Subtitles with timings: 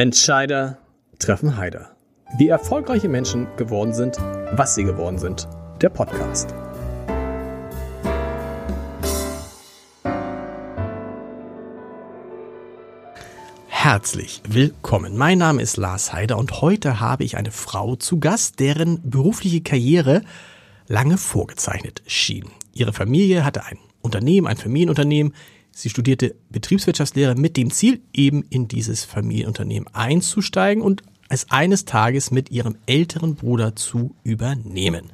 [0.00, 0.78] Entscheider
[1.18, 1.94] treffen Heider.
[2.38, 4.16] Wie erfolgreiche Menschen geworden sind,
[4.52, 5.46] was sie geworden sind.
[5.82, 6.54] Der Podcast.
[13.68, 15.18] Herzlich willkommen.
[15.18, 19.60] Mein Name ist Lars Heider und heute habe ich eine Frau zu Gast, deren berufliche
[19.60, 20.22] Karriere
[20.88, 22.46] lange vorgezeichnet schien.
[22.72, 25.34] Ihre Familie hatte ein Unternehmen, ein Familienunternehmen,
[25.80, 32.30] Sie studierte Betriebswirtschaftslehre mit dem Ziel, eben in dieses Familienunternehmen einzusteigen und es eines Tages
[32.30, 35.06] mit ihrem älteren Bruder zu übernehmen.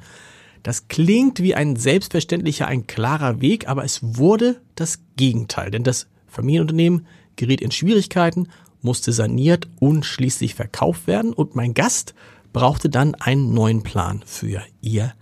[0.63, 6.07] Das klingt wie ein selbstverständlicher, ein klarer Weg, aber es wurde das Gegenteil, denn das
[6.27, 8.49] Familienunternehmen geriet in Schwierigkeiten,
[8.81, 12.13] musste saniert und schließlich verkauft werden und mein Gast
[12.51, 15.13] brauchte dann einen neuen Plan für ihr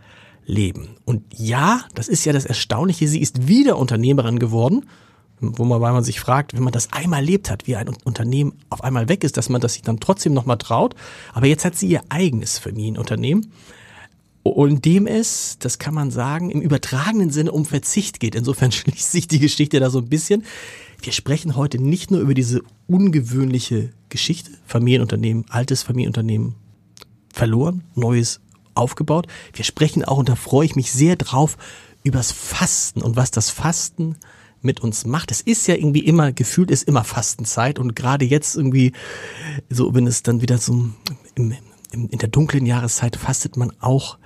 [0.48, 0.98] Leben.
[1.06, 4.88] Und ja, das ist ja das Erstaunliche, sie ist wieder Unternehmerin geworden
[5.40, 8.54] wo man, weil man sich fragt, wenn man das einmal erlebt hat, wie ein Unternehmen
[8.70, 10.96] auf einmal weg ist, dass man das sich dann trotzdem nochmal traut.
[11.34, 13.52] Aber jetzt hat sie ihr eigenes Familienunternehmen.
[14.44, 18.36] Und dem es, das kann man sagen, im übertragenen Sinne um Verzicht geht.
[18.36, 20.46] Insofern schließt sich die Geschichte da so ein bisschen.
[21.02, 26.56] Wir sprechen heute nicht nur über diese ungewöhnliche Geschichte, Familienunternehmen, altes Familienunternehmen
[27.34, 28.40] verloren, neues
[28.76, 29.28] aufgebaut.
[29.54, 31.58] Wir sprechen auch, und da freue ich mich sehr drauf,
[32.04, 34.16] übers Fasten und was das Fasten
[34.62, 35.32] mit uns macht.
[35.32, 38.94] Es ist ja irgendwie immer, gefühlt ist immer Fastenzeit und gerade jetzt irgendwie,
[39.70, 40.90] so wenn es dann wieder so
[41.36, 41.56] im,
[41.92, 44.18] im, in der dunklen Jahreszeit fastet man auch,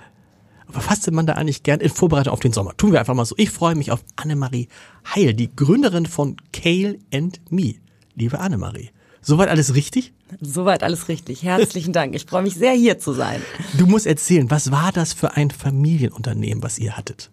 [0.66, 2.76] aber fastet man da eigentlich gern in Vorbereitung auf den Sommer?
[2.76, 3.34] Tun wir einfach mal so.
[3.38, 4.68] Ich freue mich auf Annemarie
[5.14, 7.74] Heil, die Gründerin von Kale and Me.
[8.14, 8.90] Liebe Annemarie.
[9.22, 10.12] Soweit alles richtig?
[10.40, 11.42] Soweit alles richtig.
[11.42, 12.14] Herzlichen Dank.
[12.14, 13.42] Ich freue mich sehr, hier zu sein.
[13.76, 17.30] Du musst erzählen, was war das für ein Familienunternehmen, was ihr hattet?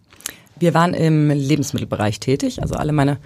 [0.58, 2.62] Wir waren im Lebensmittelbereich tätig.
[2.62, 3.18] Also alle meine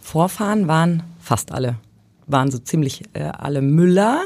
[0.00, 1.76] Vorfahren waren, fast alle,
[2.26, 4.22] waren so ziemlich äh, alle Müller.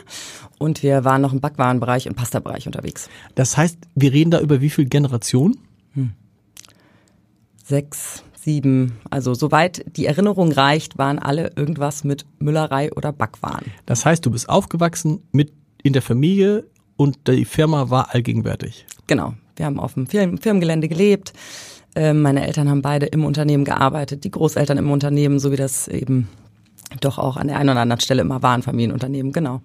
[0.58, 3.08] Und wir waren noch im Backwarenbereich und Pastabereich unterwegs.
[3.34, 5.58] Das heißt, wir reden da über wie viel Generationen?
[5.94, 6.12] Hm.
[7.64, 8.98] Sechs, sieben.
[9.10, 13.66] Also soweit die Erinnerung reicht, waren alle irgendwas mit Müllerei oder Backwaren.
[13.86, 15.52] Das heißt, du bist aufgewachsen mit
[15.82, 16.64] in der Familie
[16.96, 18.86] und die Firma war allgegenwärtig.
[19.06, 19.34] Genau.
[19.56, 21.32] Wir haben auf dem Firmengelände gelebt.
[21.94, 25.88] Ähm, meine Eltern haben beide im Unternehmen gearbeitet, die Großeltern im Unternehmen, so wie das
[25.88, 26.28] eben
[27.00, 29.62] doch auch an der einen oder anderen Stelle immer war, ein Familienunternehmen, genau.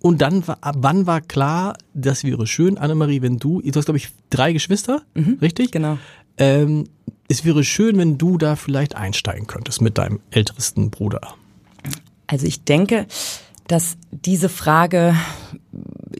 [0.00, 3.98] Und dann, war, wann war klar, das wäre schön, Annemarie, wenn du, du hast glaube
[3.98, 5.72] ich drei Geschwister, mhm, richtig?
[5.72, 5.98] Genau.
[6.38, 6.84] Ähm,
[7.28, 11.34] es wäre schön, wenn du da vielleicht einsteigen könntest mit deinem ältesten Bruder.
[12.26, 13.06] Also ich denke,
[13.66, 15.16] dass diese Frage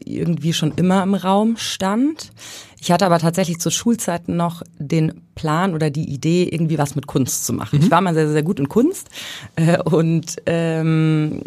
[0.03, 2.31] irgendwie schon immer im Raum stand.
[2.79, 7.07] Ich hatte aber tatsächlich zu Schulzeiten noch den Plan oder die Idee, irgendwie was mit
[7.07, 7.79] Kunst zu machen.
[7.79, 7.85] Mhm.
[7.85, 9.09] Ich war mal sehr, sehr gut in Kunst
[9.55, 11.41] äh, und ähm,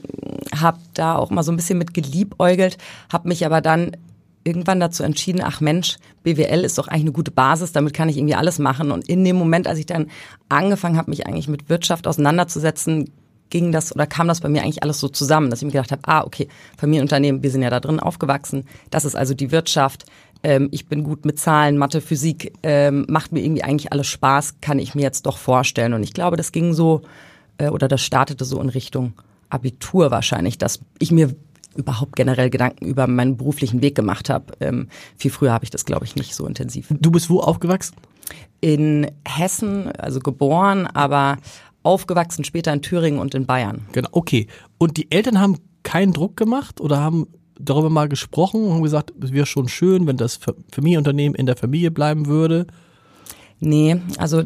[0.59, 2.79] habe da auch mal so ein bisschen mit geliebäugelt,
[3.13, 3.93] habe mich aber dann
[4.43, 8.17] irgendwann dazu entschieden, ach Mensch, BWL ist doch eigentlich eine gute Basis, damit kann ich
[8.17, 8.91] irgendwie alles machen.
[8.91, 10.11] Und in dem Moment, als ich dann
[10.49, 13.11] angefangen habe, mich eigentlich mit Wirtschaft auseinanderzusetzen,
[13.51, 15.93] ging das oder kam das bei mir eigentlich alles so zusammen, dass ich mir gedacht
[15.93, 16.49] habe, ah, okay,
[16.79, 20.07] Familienunternehmen, wir sind ja da drin aufgewachsen, das ist also die Wirtschaft,
[20.43, 24.61] ähm, ich bin gut mit Zahlen, Mathe, Physik, ähm, macht mir irgendwie eigentlich alles Spaß,
[24.61, 25.93] kann ich mir jetzt doch vorstellen.
[25.95, 27.03] Und ich glaube, das ging so,
[27.59, 29.15] äh, oder das startete so in Richtung
[29.51, 31.34] Abitur wahrscheinlich, dass ich mir
[31.77, 34.53] überhaupt generell Gedanken über meinen beruflichen Weg gemacht habe.
[34.61, 36.89] Ähm, viel früher habe ich das, glaube ich, nicht so intensiv.
[36.91, 37.97] Du bist wo aufgewachsen?
[38.61, 41.39] In Hessen, also geboren, aber
[41.83, 43.87] aufgewachsen später in Thüringen und in Bayern.
[43.93, 44.47] Genau, okay.
[44.78, 47.27] Und die Eltern haben keinen Druck gemacht oder haben
[47.65, 50.38] darüber mal gesprochen und haben gesagt, es wäre schon schön, wenn das
[50.72, 52.66] Familienunternehmen in der Familie bleiben würde?
[53.60, 54.43] Nee, also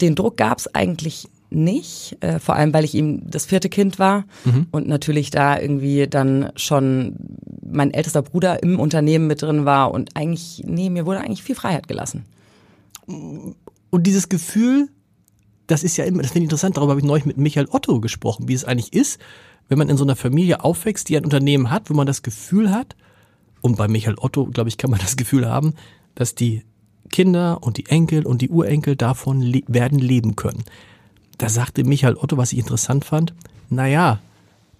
[0.00, 3.98] den Druck gab es eigentlich nicht, äh, vor allem weil ich ihm das vierte Kind
[3.98, 4.66] war mhm.
[4.70, 7.16] und natürlich da irgendwie dann schon
[7.64, 11.54] mein ältester Bruder im Unternehmen mit drin war und eigentlich, nee, mir wurde eigentlich viel
[11.54, 12.24] Freiheit gelassen.
[13.06, 14.88] Und dieses Gefühl,
[15.66, 18.00] das ist ja immer, das finde ich interessant, darüber habe ich neulich mit Michael Otto
[18.00, 19.20] gesprochen, wie es eigentlich ist,
[19.68, 22.70] wenn man in so einer Familie aufwächst, die ein Unternehmen hat, wo man das Gefühl
[22.70, 22.96] hat,
[23.60, 25.74] und bei Michael Otto, glaube ich, kann man das Gefühl haben,
[26.14, 26.64] dass die
[27.10, 30.64] Kinder und die Enkel und die Urenkel davon le werden leben können.
[31.38, 33.34] Da sagte Michael Otto, was ich interessant fand,
[33.70, 34.20] naja,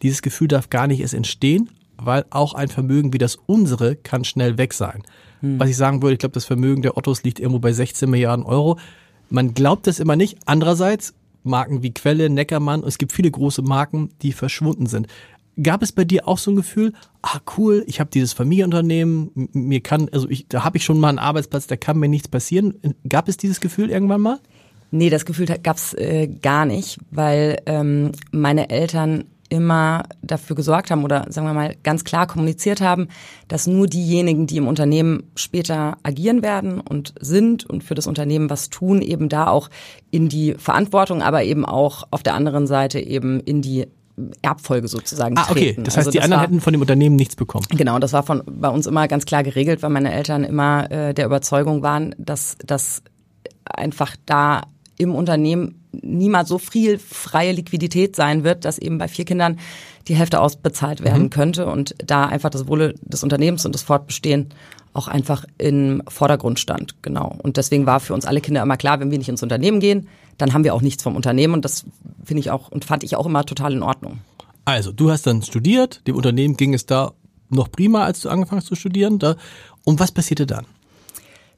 [0.03, 4.25] dieses Gefühl darf gar nicht erst entstehen, weil auch ein Vermögen wie das unsere kann
[4.25, 5.03] schnell weg sein.
[5.41, 5.59] Hm.
[5.59, 8.45] Was ich sagen würde, ich glaube, das Vermögen der Ottos liegt irgendwo bei 16 Milliarden
[8.45, 8.79] Euro.
[9.31, 10.39] Man glaubt es immer nicht.
[10.45, 15.07] Andererseits, Marken wie Quelle, Neckermann, es gibt viele große Marken, die verschwunden sind.
[15.63, 16.93] Gab es bei dir auch so ein Gefühl,
[17.23, 21.11] ah cool, ich habe dieses Familienunternehmen, mir kann, also ich, da habe ich schon mal
[21.11, 22.75] einen Arbeitsplatz, da kann mir nichts passieren.
[23.09, 24.41] Gab es dieses Gefühl irgendwann mal?
[24.91, 31.05] Nee, das Gefühl gab's äh, gar nicht, weil ähm, meine Eltern immer dafür gesorgt haben
[31.05, 33.09] oder sagen wir mal ganz klar kommuniziert haben,
[33.49, 38.51] dass nur diejenigen, die im Unternehmen später agieren werden und sind und für das Unternehmen
[38.51, 39.71] was tun, eben da auch
[40.11, 43.87] in die Verantwortung, aber eben auch auf der anderen Seite eben in die
[44.43, 45.55] Erbfolge sozusagen ah, okay.
[45.55, 45.85] treten.
[45.85, 47.67] Das heißt, also die anderen war, hätten von dem Unternehmen nichts bekommen.
[47.71, 51.15] Genau, das war von bei uns immer ganz klar geregelt, weil meine Eltern immer äh,
[51.15, 53.03] der Überzeugung waren, dass das
[53.65, 54.63] einfach da
[54.99, 59.59] im Unternehmen niemals so viel freie Liquidität sein wird, dass eben bei vier Kindern
[60.09, 61.31] die Hälfte ausbezahlt werden mhm.
[61.31, 64.51] könnte und da einfach das Wohle des Unternehmens und das Fortbestehen
[64.93, 67.03] auch einfach im Vordergrund stand.
[67.03, 67.37] Genau.
[67.43, 70.09] Und deswegen war für uns alle Kinder immer klar, wenn wir nicht ins Unternehmen gehen,
[70.39, 71.85] dann haben wir auch nichts vom Unternehmen und das
[72.25, 74.21] finde ich auch und fand ich auch immer total in Ordnung.
[74.65, 77.13] Also, du hast dann studiert, dem Unternehmen ging es da
[77.51, 79.19] noch prima, als du angefangen hast zu studieren.
[79.19, 79.37] Da,
[79.85, 80.65] und was passierte dann?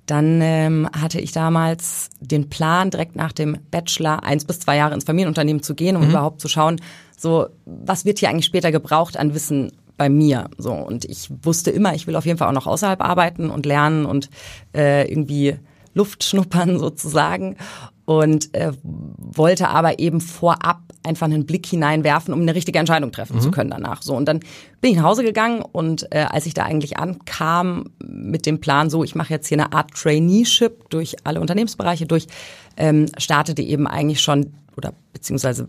[0.06, 4.94] Dann ähm, hatte ich damals den Plan, direkt nach dem Bachelor eins bis zwei Jahre
[4.94, 6.10] ins Familienunternehmen zu gehen, um mhm.
[6.10, 6.80] überhaupt zu schauen,
[7.16, 10.48] so was wird hier eigentlich später gebraucht an Wissen bei mir.
[10.58, 13.66] So und ich wusste immer, ich will auf jeden Fall auch noch außerhalb arbeiten und
[13.66, 14.30] lernen und
[14.74, 15.56] äh, irgendwie
[15.94, 17.56] Luft schnuppern sozusagen
[18.04, 23.36] und äh, wollte aber eben vorab einfach einen Blick hineinwerfen, um eine richtige Entscheidung treffen
[23.36, 23.40] mhm.
[23.40, 24.02] zu können danach.
[24.02, 24.40] So und dann
[24.80, 28.90] bin ich nach Hause gegangen und äh, als ich da eigentlich ankam mit dem Plan,
[28.90, 32.26] so ich mache jetzt hier eine Art Traineeship durch alle Unternehmensbereiche durch,
[32.76, 35.68] ähm, startete eben eigentlich schon oder beziehungsweise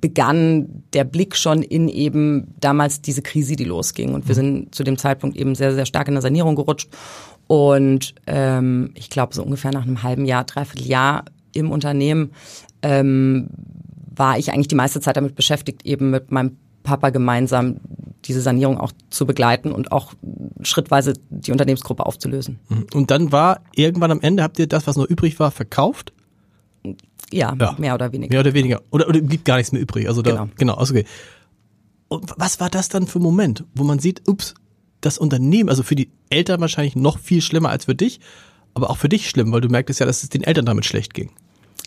[0.00, 4.14] begann der Blick schon in eben damals diese Krise, die losging.
[4.14, 4.36] Und wir mhm.
[4.36, 6.88] sind zu dem Zeitpunkt eben sehr, sehr stark in der Sanierung gerutscht.
[7.46, 12.30] Und ähm, ich glaube, so ungefähr nach einem halben Jahr, dreiviertel Jahr im Unternehmen
[12.82, 13.48] ähm,
[14.14, 17.76] war ich eigentlich die meiste Zeit damit beschäftigt, eben mit meinem Papa gemeinsam
[18.24, 20.12] diese Sanierung auch zu begleiten und auch
[20.62, 22.58] schrittweise die Unternehmensgruppe aufzulösen.
[22.68, 22.86] Mhm.
[22.94, 26.12] Und dann war irgendwann am Ende, habt ihr das, was noch übrig war, verkauft?
[27.32, 27.76] Ja, ja.
[27.78, 28.32] mehr oder weniger.
[28.32, 28.82] Mehr oder weniger.
[28.90, 30.08] Oder, oder blieb gar nichts mehr übrig.
[30.08, 30.48] Also da, genau.
[30.56, 31.04] Genau, also okay.
[32.08, 34.54] Und was war das dann für ein Moment, wo man sieht, ups,
[35.00, 38.20] das Unternehmen, also für die Eltern wahrscheinlich noch viel schlimmer als für dich,
[38.74, 41.14] aber auch für dich schlimm, weil du merktest ja, dass es den Eltern damit schlecht
[41.14, 41.30] ging.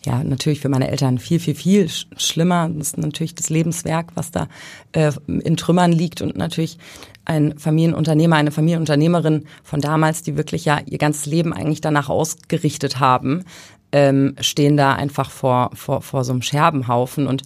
[0.06, 2.70] Ja, natürlich für meine Eltern viel, viel, viel schlimmer.
[2.70, 4.48] Das ist natürlich das Lebenswerk, was da
[4.92, 6.78] äh, in Trümmern liegt und natürlich
[7.26, 13.00] ein Familienunternehmer, eine Familienunternehmerin von damals, die wirklich ja ihr ganzes Leben eigentlich danach ausgerichtet
[13.00, 13.46] haben,
[13.94, 17.44] ähm, stehen da einfach vor, vor, vor so einem Scherbenhaufen und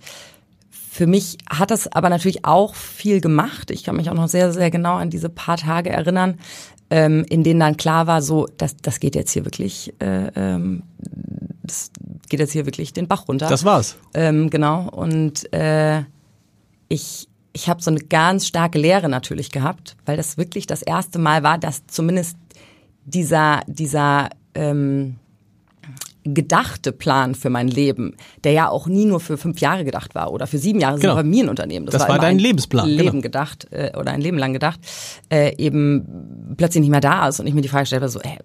[0.69, 3.69] für mich hat das aber natürlich auch viel gemacht.
[3.69, 6.39] Ich kann mich auch noch sehr, sehr genau an diese paar Tage erinnern,
[6.89, 10.81] ähm, in denen dann klar war, so, das, das geht jetzt hier wirklich, äh, ähm,
[11.67, 11.91] das
[12.29, 13.47] geht jetzt hier wirklich den Bach runter.
[13.47, 13.97] Das war's.
[14.13, 14.89] Ähm, genau.
[14.89, 16.03] Und äh,
[16.87, 21.19] ich, ich habe so eine ganz starke Lehre natürlich gehabt, weil das wirklich das erste
[21.19, 22.37] Mal war, dass zumindest
[23.05, 25.15] dieser, dieser ähm,
[26.33, 30.31] gedachte Plan für mein Leben, der ja auch nie nur für fünf Jahre gedacht war
[30.31, 31.13] oder für sieben Jahre, das genau.
[31.13, 31.85] ein Familienunternehmen.
[31.85, 32.87] Das, das war, war dein Lebensplan.
[32.87, 33.21] Leben genau.
[33.21, 34.79] gedacht äh, oder ein Leben lang gedacht,
[35.29, 38.37] äh, eben plötzlich nicht mehr da ist und ich mir die Frage stelle, so, ey,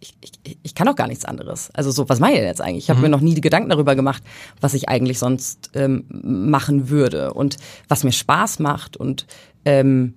[0.00, 1.70] ich, ich, ich kann doch gar nichts anderes.
[1.74, 2.84] Also so, was mache ich denn jetzt eigentlich?
[2.84, 3.04] Ich habe mhm.
[3.04, 4.22] mir noch nie die Gedanken darüber gemacht,
[4.60, 7.56] was ich eigentlich sonst ähm, machen würde und
[7.88, 9.26] was mir Spaß macht und
[9.64, 10.14] ähm,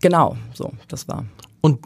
[0.00, 1.24] genau, so, das war.
[1.60, 1.80] Und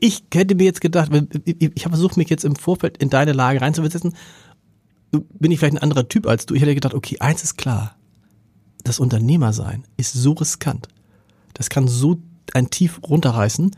[0.00, 1.10] ich hätte mir jetzt gedacht,
[1.44, 4.14] ich habe versucht, mich jetzt im Vorfeld in deine Lage reinzuversetzen.
[5.10, 6.54] Bin ich vielleicht ein anderer Typ als du?
[6.54, 7.96] Ich hätte gedacht, okay, eins ist klar.
[8.84, 10.88] Das Unternehmersein ist so riskant.
[11.52, 12.18] Das kann so
[12.54, 13.76] ein Tief runterreißen.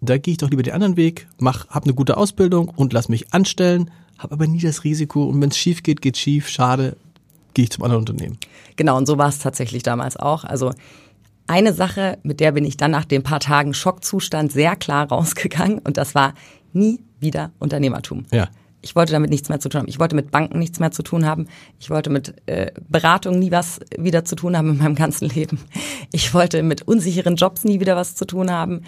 [0.00, 3.08] Da gehe ich doch lieber den anderen Weg, mach, hab eine gute Ausbildung und lass
[3.08, 6.96] mich anstellen, habe aber nie das Risiko und wenn es schief geht, geht schief, schade,
[7.54, 8.38] gehe ich zum anderen Unternehmen.
[8.76, 10.44] Genau, und so war es tatsächlich damals auch.
[10.44, 10.72] Also
[11.46, 15.78] eine Sache, mit der bin ich dann nach den paar Tagen Schockzustand sehr klar rausgegangen
[15.78, 16.34] und das war
[16.72, 18.26] nie wieder Unternehmertum.
[18.32, 18.48] Ja.
[18.84, 19.88] Ich wollte damit nichts mehr zu tun haben.
[19.88, 21.46] Ich wollte mit Banken nichts mehr zu tun haben.
[21.80, 25.58] Ich wollte mit äh, Beratung nie was wieder zu tun haben in meinem ganzen Leben.
[26.12, 28.82] Ich wollte mit unsicheren Jobs nie wieder was zu tun haben.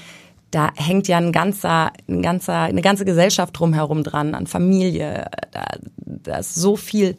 [0.50, 5.30] Da hängt ja ein ganzer, ein ganzer, eine ganze Gesellschaft drumherum dran, an Familie.
[5.50, 5.64] Da,
[6.04, 7.16] da ist so viel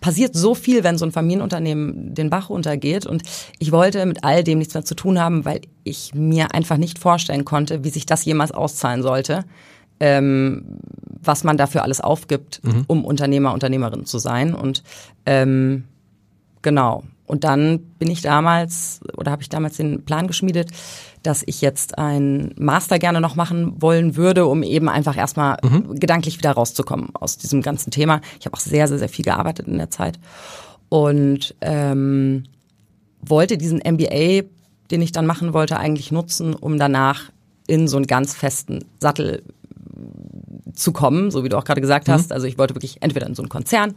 [0.00, 3.06] passiert so viel, wenn so ein Familienunternehmen den Bach untergeht.
[3.06, 3.22] Und
[3.58, 6.98] ich wollte mit all dem nichts mehr zu tun haben, weil ich mir einfach nicht
[6.98, 9.44] vorstellen konnte, wie sich das jemals auszahlen sollte.
[10.02, 10.64] Ähm,
[11.22, 12.84] was man dafür alles aufgibt, mhm.
[12.86, 14.54] um Unternehmer, Unternehmerin zu sein.
[14.54, 14.82] Und
[15.26, 15.84] ähm,
[16.62, 17.04] genau.
[17.26, 20.70] Und dann bin ich damals oder habe ich damals den Plan geschmiedet,
[21.22, 25.98] dass ich jetzt ein Master gerne noch machen wollen würde, um eben einfach erstmal mhm.
[26.00, 28.20] gedanklich wieder rauszukommen aus diesem ganzen Thema.
[28.38, 30.18] Ich habe auch sehr, sehr, sehr viel gearbeitet in der Zeit
[30.88, 32.44] und ähm,
[33.20, 34.46] wollte diesen MBA,
[34.90, 37.30] den ich dann machen wollte, eigentlich nutzen, um danach
[37.66, 39.42] in so einen ganz festen Sattel
[40.74, 42.12] zu kommen, so wie du auch gerade gesagt mhm.
[42.12, 42.32] hast.
[42.32, 43.94] Also ich wollte wirklich entweder in so einen Konzern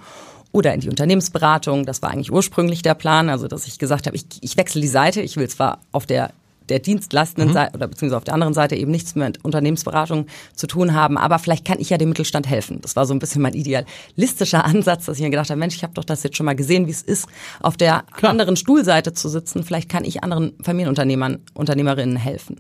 [0.52, 1.86] oder in die Unternehmensberatung.
[1.86, 4.88] Das war eigentlich ursprünglich der Plan, also dass ich gesagt habe, ich, ich wechsle die
[4.88, 5.22] Seite.
[5.22, 6.32] Ich will zwar auf der
[6.70, 7.54] der dienstleistenden mhm.
[7.54, 11.18] Seite oder beziehungsweise auf der anderen Seite eben nichts mit Unternehmensberatung zu tun haben.
[11.18, 12.80] Aber vielleicht kann ich ja dem Mittelstand helfen.
[12.82, 15.84] Das war so ein bisschen mein idealistischer Ansatz, dass ich mir gedacht habe, Mensch, ich
[15.84, 17.28] habe doch das jetzt schon mal gesehen, wie es ist,
[17.62, 18.32] auf der Klar.
[18.32, 19.64] anderen Stuhlseite zu sitzen.
[19.64, 22.60] Vielleicht kann ich anderen Familienunternehmern, Unternehmerinnen helfen.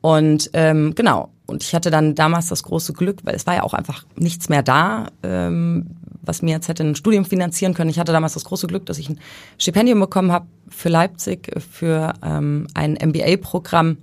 [0.00, 3.62] Und ähm, genau, und ich hatte dann damals das große Glück, weil es war ja
[3.62, 5.86] auch einfach nichts mehr da, ähm,
[6.28, 7.90] was mir jetzt hätte ein Studium finanzieren können.
[7.90, 9.18] Ich hatte damals das große Glück, dass ich ein
[9.58, 13.96] Stipendium bekommen habe für Leipzig für ähm, ein MBA-Programm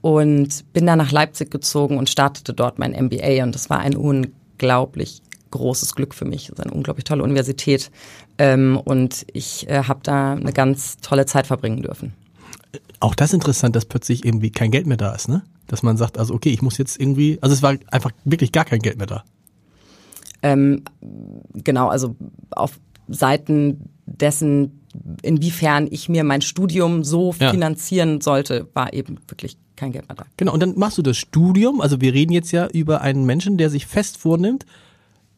[0.00, 3.96] und bin dann nach Leipzig gezogen und startete dort mein MBA und das war ein
[3.96, 6.44] unglaublich großes Glück für mich.
[6.44, 7.90] Es ist eine unglaublich tolle Universität
[8.38, 12.14] ähm, und ich äh, habe da eine ganz tolle Zeit verbringen dürfen.
[13.00, 15.42] Auch das ist interessant, dass plötzlich irgendwie kein Geld mehr da ist, ne?
[15.66, 18.64] Dass man sagt, also okay, ich muss jetzt irgendwie, also es war einfach wirklich gar
[18.64, 19.24] kein Geld mehr da.
[20.42, 20.82] Ähm,
[21.54, 22.16] genau, also
[22.50, 24.80] auf Seiten dessen,
[25.22, 27.50] inwiefern ich mir mein Studium so ja.
[27.50, 30.24] finanzieren sollte, war eben wirklich kein Geld mehr da.
[30.36, 33.58] Genau, und dann machst du das Studium, also wir reden jetzt ja über einen Menschen,
[33.58, 34.66] der sich fest vornimmt,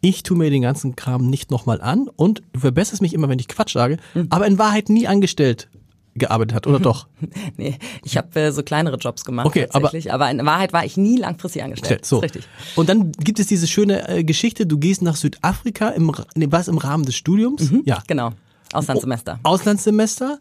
[0.00, 3.38] ich tue mir den ganzen Kram nicht nochmal an und du verbesserst mich immer, wenn
[3.38, 4.26] ich Quatsch sage, mhm.
[4.30, 5.68] aber in Wahrheit nie angestellt
[6.14, 7.08] gearbeitet hat, oder doch?
[7.56, 10.84] nee, ich habe äh, so kleinere Jobs gemacht okay, tatsächlich, aber, aber, in Wahrheit war
[10.84, 12.04] ich nie langfristig angestellt.
[12.04, 12.18] So.
[12.18, 12.46] Richtig.
[12.76, 16.68] Und dann gibt es diese schöne äh, Geschichte, du gehst nach Südafrika, im, nee, was
[16.68, 17.70] im Rahmen des Studiums?
[17.70, 18.02] Mhm, ja.
[18.06, 18.32] Genau,
[18.72, 19.40] Auslandssemester.
[19.44, 20.38] O Auslandssemester.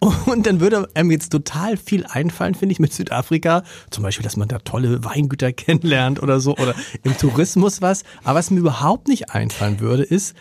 [0.26, 3.64] Und dann würde einem jetzt total viel einfallen, finde ich, mit Südafrika.
[3.90, 8.04] Zum Beispiel, dass man da tolle Weingüter kennenlernt oder so oder im Tourismus was.
[8.22, 10.36] Aber was mir überhaupt nicht einfallen würde, ist,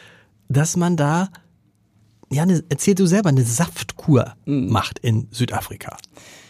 [0.47, 1.29] dass man da
[2.31, 4.69] ja, eine, erzähl du selber, eine Saftkur mhm.
[4.69, 5.97] macht in Südafrika.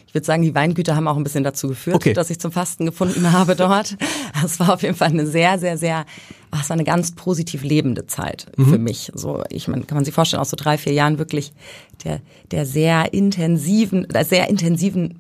[0.08, 2.14] Ich würde sagen, die Weingüter haben auch ein bisschen dazu geführt, okay.
[2.14, 3.98] dass ich zum Fasten gefunden habe dort.
[4.44, 6.06] Es war auf jeden Fall eine sehr, sehr, sehr,
[6.52, 8.70] ach, es war eine ganz positiv lebende Zeit mhm.
[8.70, 9.12] für mich.
[9.14, 11.54] So, ich meine, kann man sich vorstellen, aus so drei, vier Jahren wirklich
[12.04, 15.20] der, der sehr intensiven, der sehr intensiven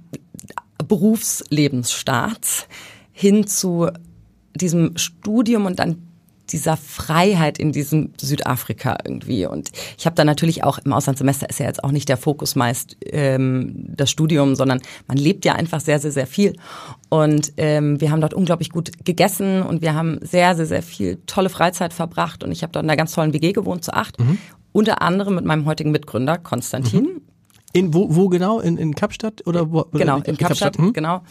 [0.88, 2.68] Berufslebensstart
[3.12, 3.90] hin zu
[4.56, 6.07] diesem Studium und dann
[6.51, 9.46] dieser Freiheit in diesem Südafrika irgendwie.
[9.46, 12.56] Und ich habe da natürlich auch im Auslandssemester ist ja jetzt auch nicht der Fokus
[12.56, 16.56] meist ähm, das Studium, sondern man lebt ja einfach sehr, sehr, sehr viel.
[17.10, 21.20] Und ähm, wir haben dort unglaublich gut gegessen und wir haben sehr, sehr, sehr viel
[21.27, 22.44] tolle Freizeit verbracht.
[22.44, 24.20] Und ich habe dort in einer ganz tollen WG gewohnt zu acht.
[24.20, 24.38] Mhm.
[24.72, 27.04] Unter anderem mit meinem heutigen Mitgründer Konstantin.
[27.04, 27.22] Mhm.
[27.77, 28.60] In wo, wo genau?
[28.60, 29.86] In, in Kapstadt oder wo?
[29.91, 30.93] Genau, in Kapstadt, Kapstadt hm?
[30.93, 31.22] genau.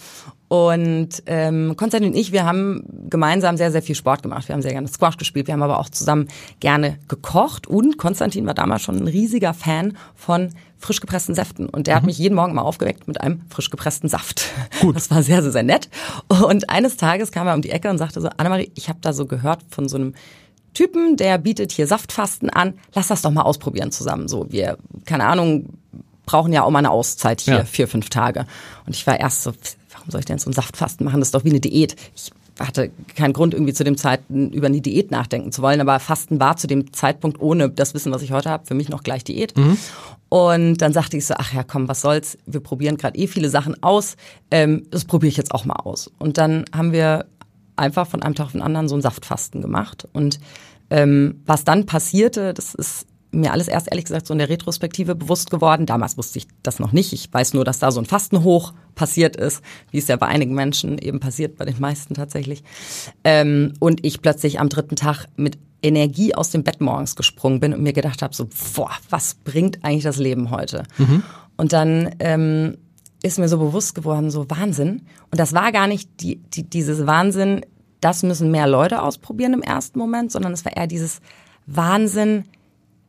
[0.49, 4.47] Und ähm, Konstantin und ich, wir haben gemeinsam sehr, sehr viel Sport gemacht.
[4.47, 6.29] Wir haben sehr gerne Squash gespielt, wir haben aber auch zusammen
[6.61, 7.67] gerne gekocht.
[7.67, 11.69] Und Konstantin war damals schon ein riesiger Fan von frisch gepressten Säften.
[11.69, 11.97] Und der mhm.
[11.97, 14.47] hat mich jeden Morgen mal aufgeweckt mit einem frisch gepressten Saft.
[14.81, 14.95] Gut.
[14.95, 15.89] Das war sehr, sehr, sehr nett.
[16.29, 19.13] Und eines Tages kam er um die Ecke und sagte so, Annemarie, ich habe da
[19.13, 20.15] so gehört von so einem
[20.75, 22.75] Typen, der bietet hier Saftfasten an.
[22.95, 24.29] Lass das doch mal ausprobieren zusammen.
[24.29, 24.77] So, wir,
[25.07, 25.71] keine Ahnung,
[26.27, 27.65] brauchen ja auch mal eine Auszeit hier, ja.
[27.65, 28.47] vier, fünf Tage.
[28.85, 29.53] Und ich war erst so,
[29.93, 31.21] warum soll ich denn so ein Saftfasten machen?
[31.21, 31.97] Das ist doch wie eine Diät.
[32.15, 36.01] Ich hatte keinen Grund, irgendwie zu dem Zeitpunkt über eine Diät nachdenken zu wollen, aber
[36.01, 39.03] Fasten war zu dem Zeitpunkt ohne das Wissen, was ich heute habe, für mich noch
[39.03, 39.57] gleich Diät.
[39.57, 39.77] Mhm.
[40.29, 43.51] Und dann sagte ich so, ach ja, komm, was soll's, wir probieren gerade eh viele
[43.51, 44.17] Sachen aus,
[44.51, 46.11] ähm, das probiere ich jetzt auch mal aus.
[46.19, 47.27] Und dann haben wir
[47.77, 50.09] einfach von einem Tag auf den anderen so ein Saftfasten gemacht.
[50.13, 50.41] Und
[50.91, 53.07] ähm, was dann passierte, das ist
[53.41, 55.87] mir alles erst ehrlich gesagt so in der Retrospektive bewusst geworden.
[55.87, 57.13] Damals wusste ich das noch nicht.
[57.13, 60.55] Ich weiß nur, dass da so ein Fastenhoch passiert ist, wie es ja bei einigen
[60.55, 62.65] Menschen eben passiert, bei den meisten tatsächlich.
[63.25, 67.75] Ähm, und ich plötzlich am dritten Tag mit Energie aus dem Bett morgens gesprungen bin
[67.75, 70.85] und mir gedacht habe, so, boah, was bringt eigentlich das Leben heute?
[70.99, 71.23] Mhm.
[71.57, 72.79] Und dann ähm,
[73.23, 75.03] ist mir so bewusst geworden, so Wahnsinn.
[75.31, 77.65] Und das war gar nicht die, die, dieses Wahnsinn,
[78.01, 81.21] das müssen mehr Leute ausprobieren im ersten Moment, sondern es war eher dieses
[81.67, 82.45] Wahnsinn,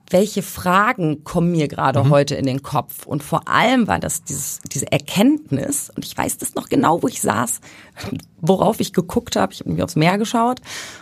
[0.09, 2.09] welche Fragen kommen mir gerade mhm.
[2.09, 3.05] heute in den Kopf?
[3.05, 7.07] Und vor allem war das dieses, diese Erkenntnis, und ich weiß das noch genau, wo
[7.07, 7.59] ich saß,
[8.41, 10.61] worauf ich geguckt habe, ich habe mir aufs Meer geschaut,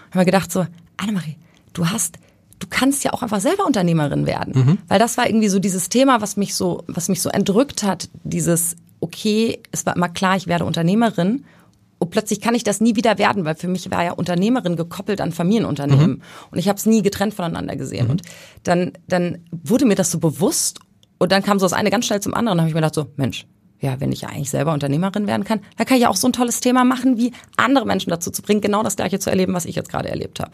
[0.09, 0.65] habe mir gedacht so,
[0.97, 1.37] Annemarie,
[1.73, 2.17] du hast
[2.59, 4.77] du kannst ja auch einfach selber Unternehmerin werden, mhm.
[4.87, 8.09] weil das war irgendwie so dieses Thema, was mich so was mich so entrückt hat,
[8.23, 11.43] dieses okay, es war immer klar, ich werde Unternehmerin
[12.05, 15.21] und plötzlich kann ich das nie wieder werden, weil für mich war ja Unternehmerin gekoppelt
[15.21, 16.09] an Familienunternehmen.
[16.11, 16.21] Mhm.
[16.51, 18.05] Und ich habe es nie getrennt voneinander gesehen.
[18.05, 18.11] Mhm.
[18.11, 18.21] Und
[18.61, 20.81] dann, dann wurde mir das so bewusst
[21.17, 22.59] und dann kam so das eine ganz schnell zum anderen.
[22.59, 23.47] Und habe ich mir gedacht so, Mensch,
[23.79, 26.27] ja, wenn ich ja eigentlich selber Unternehmerin werden kann, dann kann ich ja auch so
[26.27, 29.55] ein tolles Thema machen, wie andere Menschen dazu zu bringen, genau das gleiche zu erleben,
[29.55, 30.51] was ich jetzt gerade erlebt habe.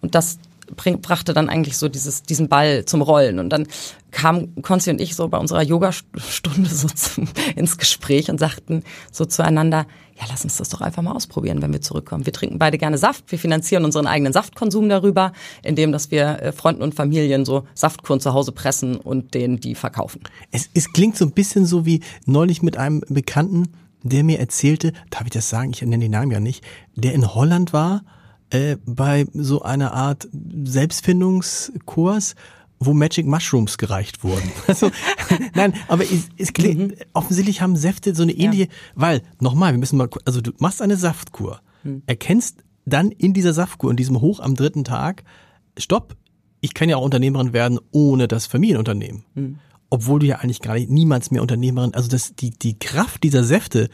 [0.00, 0.38] Und das
[0.76, 3.40] bring, brachte dann eigentlich so dieses, diesen Ball zum Rollen.
[3.40, 3.66] Und dann
[4.12, 9.24] kamen Konzi und ich so bei unserer Yogastunde so zum, ins Gespräch und sagten so
[9.24, 9.86] zueinander,
[10.18, 12.24] ja, lass uns das doch einfach mal ausprobieren, wenn wir zurückkommen.
[12.24, 16.52] Wir trinken beide gerne Saft, wir finanzieren unseren eigenen Saftkonsum darüber, indem dass wir äh,
[16.52, 20.20] Freunden und Familien so Saftkuren zu Hause pressen und denen die verkaufen.
[20.52, 23.68] Es, es klingt so ein bisschen so wie neulich mit einem Bekannten,
[24.02, 26.62] der mir erzählte, darf ich das sagen, ich nenne den Namen ja nicht,
[26.94, 28.02] der in Holland war
[28.50, 30.28] äh, bei so einer Art
[30.64, 32.34] Selbstfindungskurs,
[32.86, 34.50] wo Magic Mushrooms gereicht wurden.
[34.66, 34.90] Also,
[35.54, 36.94] nein, aber es, es mhm.
[37.12, 38.70] offensichtlich haben Säfte so eine ähnliche, ja.
[38.94, 42.02] weil, nochmal, wir müssen mal, also du machst eine Saftkur, mhm.
[42.06, 45.24] erkennst dann in dieser Saftkur, in diesem Hoch am dritten Tag,
[45.78, 46.16] stopp,
[46.60, 49.24] ich kann ja auch Unternehmerin werden ohne das Familienunternehmen.
[49.34, 49.58] Mhm.
[49.90, 53.44] Obwohl du ja eigentlich gar nicht, niemals mehr Unternehmerin, also das, die, die Kraft dieser
[53.44, 53.90] Säfte,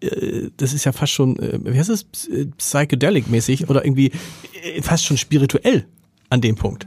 [0.00, 2.06] äh, das ist ja fast schon, äh, wie heißt das,
[2.58, 4.12] psychedelic-mäßig oder irgendwie
[4.62, 5.86] äh, fast schon spirituell
[6.30, 6.86] an dem Punkt.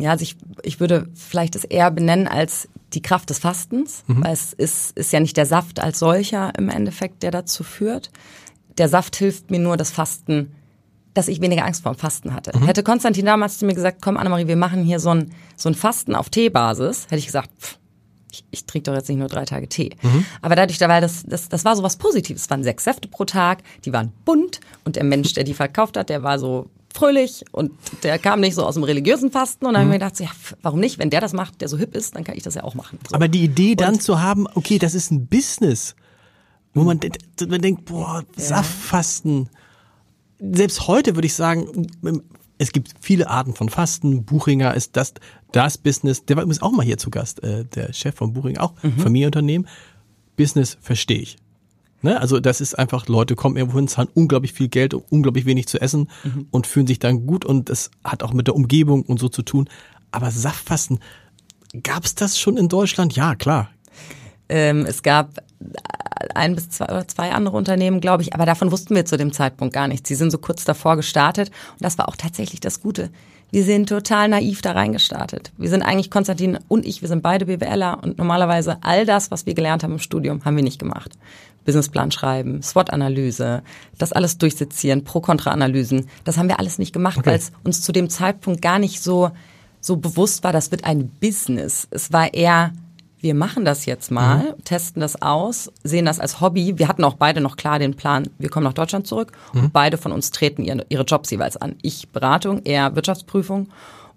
[0.00, 4.24] Ja, also ich, ich würde vielleicht es eher benennen als die Kraft des Fastens, mhm.
[4.24, 8.10] weil es ist, ist ja nicht der Saft als solcher im Endeffekt, der dazu führt.
[8.78, 10.52] Der Saft hilft mir nur, das Fasten,
[11.14, 12.56] dass ich weniger Angst vor dem Fasten hatte.
[12.56, 12.64] Mhm.
[12.64, 15.74] Hätte Konstantin damals zu mir gesagt, komm Annemarie, wir machen hier so ein, so ein
[15.74, 17.78] Fasten auf Teebasis, hätte ich gesagt, pff,
[18.32, 19.90] ich, ich trinke doch jetzt nicht nur drei Tage Tee.
[20.02, 20.24] Mhm.
[20.40, 22.42] Aber dadurch, weil das, das, das war so was Positives.
[22.42, 25.96] Es waren sechs Säfte pro Tag, die waren bunt und der Mensch, der die verkauft
[25.96, 29.74] hat, der war so fröhlich und der kam nicht so aus dem religiösen Fasten und
[29.74, 29.92] dann mhm.
[29.92, 30.98] habe ich mir gedacht, ja, warum nicht?
[30.98, 32.98] Wenn der das macht, der so hip ist, dann kann ich das ja auch machen.
[33.08, 33.14] So.
[33.14, 35.94] Aber die Idee dann und, zu haben, okay, das ist ein Business,
[36.74, 37.00] wo man,
[37.48, 38.42] man denkt, boah, ja.
[38.42, 39.48] Saftfasten.
[40.38, 41.88] Selbst heute würde ich sagen,
[42.58, 44.24] es gibt viele Arten von Fasten.
[44.24, 45.14] Buchinger ist das,
[45.52, 46.24] das Business.
[46.24, 48.98] Der war übrigens auch mal hier zu Gast, äh, der Chef von Buchinger, auch mhm.
[48.98, 49.68] Familienunternehmen.
[50.36, 51.36] Business verstehe ich.
[52.02, 52.20] Ne?
[52.20, 55.68] Also das ist einfach, Leute kommen irgendwo hin, zahlen unglaublich viel Geld, um unglaublich wenig
[55.68, 56.46] zu essen mhm.
[56.50, 59.42] und fühlen sich dann gut und das hat auch mit der Umgebung und so zu
[59.42, 59.68] tun.
[60.10, 60.98] Aber Saftfasten,
[61.82, 63.14] gab es das schon in Deutschland?
[63.14, 63.70] Ja, klar.
[64.48, 65.42] Ähm, es gab
[66.34, 69.74] ein bis zwei, zwei andere Unternehmen, glaube ich, aber davon wussten wir zu dem Zeitpunkt
[69.74, 70.08] gar nichts.
[70.08, 73.10] Sie sind so kurz davor gestartet und das war auch tatsächlich das Gute.
[73.52, 75.52] Wir sind total naiv da reingestartet.
[75.58, 79.44] Wir sind eigentlich, Konstantin und ich, wir sind beide BWLer und normalerweise all das, was
[79.44, 81.18] wir gelernt haben im Studium, haben wir nicht gemacht.
[81.64, 83.62] Businessplan schreiben, SWOT-Analyse,
[83.98, 86.08] das alles durchsezieren, Pro-Kontra-Analysen.
[86.24, 87.30] Das haben wir alles nicht gemacht, okay.
[87.30, 89.30] weil es uns zu dem Zeitpunkt gar nicht so,
[89.80, 91.86] so bewusst war, das wird ein Business.
[91.90, 92.72] Es war eher,
[93.20, 94.64] wir machen das jetzt mal, mhm.
[94.64, 96.78] testen das aus, sehen das als Hobby.
[96.78, 99.64] Wir hatten auch beide noch klar den Plan, wir kommen nach Deutschland zurück mhm.
[99.64, 101.76] und beide von uns treten ihre, ihre Jobs jeweils an.
[101.82, 103.68] Ich Beratung, er Wirtschaftsprüfung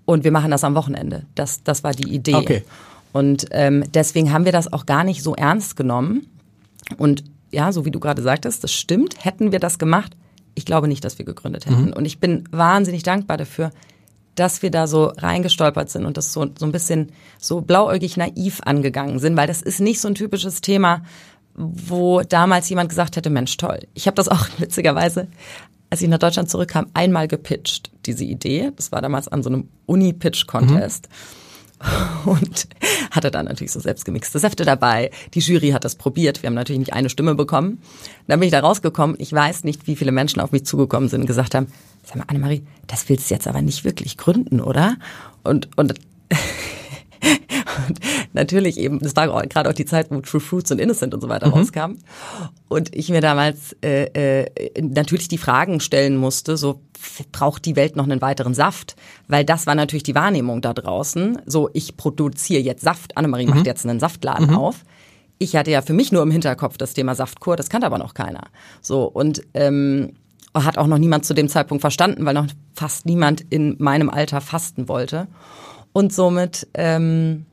[0.06, 1.26] und wir machen das am Wochenende.
[1.36, 2.36] Das, das war die Idee.
[2.36, 2.64] Okay.
[3.12, 6.28] Und ähm, deswegen haben wir das auch gar nicht so ernst genommen.
[6.98, 9.24] Und ja, so wie du gerade sagtest, das stimmt.
[9.24, 10.16] Hätten wir das gemacht,
[10.56, 11.88] ich glaube nicht, dass wir gegründet hätten.
[11.88, 11.94] Mhm.
[11.94, 13.72] Und ich bin wahnsinnig dankbar dafür,
[14.36, 18.62] dass wir da so reingestolpert sind und das so, so ein bisschen so blauäugig naiv
[18.66, 21.04] angegangen sind, weil das ist nicht so ein typisches Thema,
[21.56, 23.80] wo damals jemand gesagt hätte, Mensch, toll.
[23.94, 25.28] Ich habe das auch witzigerweise,
[25.92, 28.72] als ich nach Deutschland zurückkam, einmal gepitcht, diese Idee.
[28.76, 31.10] Das war damals an so einem Uni-Pitch-Contest.
[31.10, 31.43] Mhm
[32.26, 32.68] und
[33.12, 35.12] hatte dann natürlich so selbstgemixte Säfte dabei.
[35.34, 36.42] Die Jury hat das probiert.
[36.42, 37.82] Wir haben natürlich nicht eine Stimme bekommen.
[38.28, 39.16] Dann bin ich da rausgekommen.
[39.20, 41.68] Ich weiß nicht, wie viele Menschen auf mich zugekommen sind und gesagt haben,
[42.04, 44.98] sag mal, Annemarie, das willst du jetzt aber nicht wirklich gründen, oder?
[45.44, 45.94] Und, und
[47.88, 48.00] und
[48.34, 51.30] natürlich eben, das war gerade auch die Zeit, wo True Fruits und Innocent und so
[51.30, 51.54] weiter mhm.
[51.54, 52.00] rauskamen.
[52.68, 56.82] Und ich mir damals äh, äh, natürlich die Fragen stellen musste, so
[57.32, 58.96] braucht die Welt noch einen weiteren Saft?
[59.28, 61.42] Weil das war natürlich die Wahrnehmung da draußen.
[61.46, 63.56] So, ich produziere jetzt Saft, Annemarie mhm.
[63.56, 64.58] macht jetzt einen Saftladen mhm.
[64.58, 64.84] auf.
[65.40, 68.14] Ich hatte ja für mich nur im Hinterkopf das Thema Saftkur, das kannte aber noch
[68.14, 68.44] keiner.
[68.82, 70.14] So, und ähm,
[70.54, 74.42] hat auch noch niemand zu dem Zeitpunkt verstanden, weil noch fast niemand in meinem Alter
[74.42, 75.28] fasten wollte.
[75.94, 77.46] Und somit, ähm,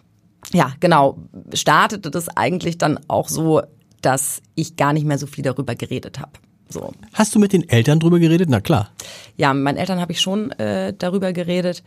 [0.52, 1.18] ja, genau,
[1.54, 3.62] startete das eigentlich dann auch so,
[4.02, 6.32] dass ich gar nicht mehr so viel darüber geredet habe.
[6.68, 6.92] So.
[7.12, 8.48] Hast du mit den Eltern drüber geredet?
[8.48, 8.90] Na klar.
[9.36, 11.82] Ja, mit meinen Eltern habe ich schon äh, darüber geredet.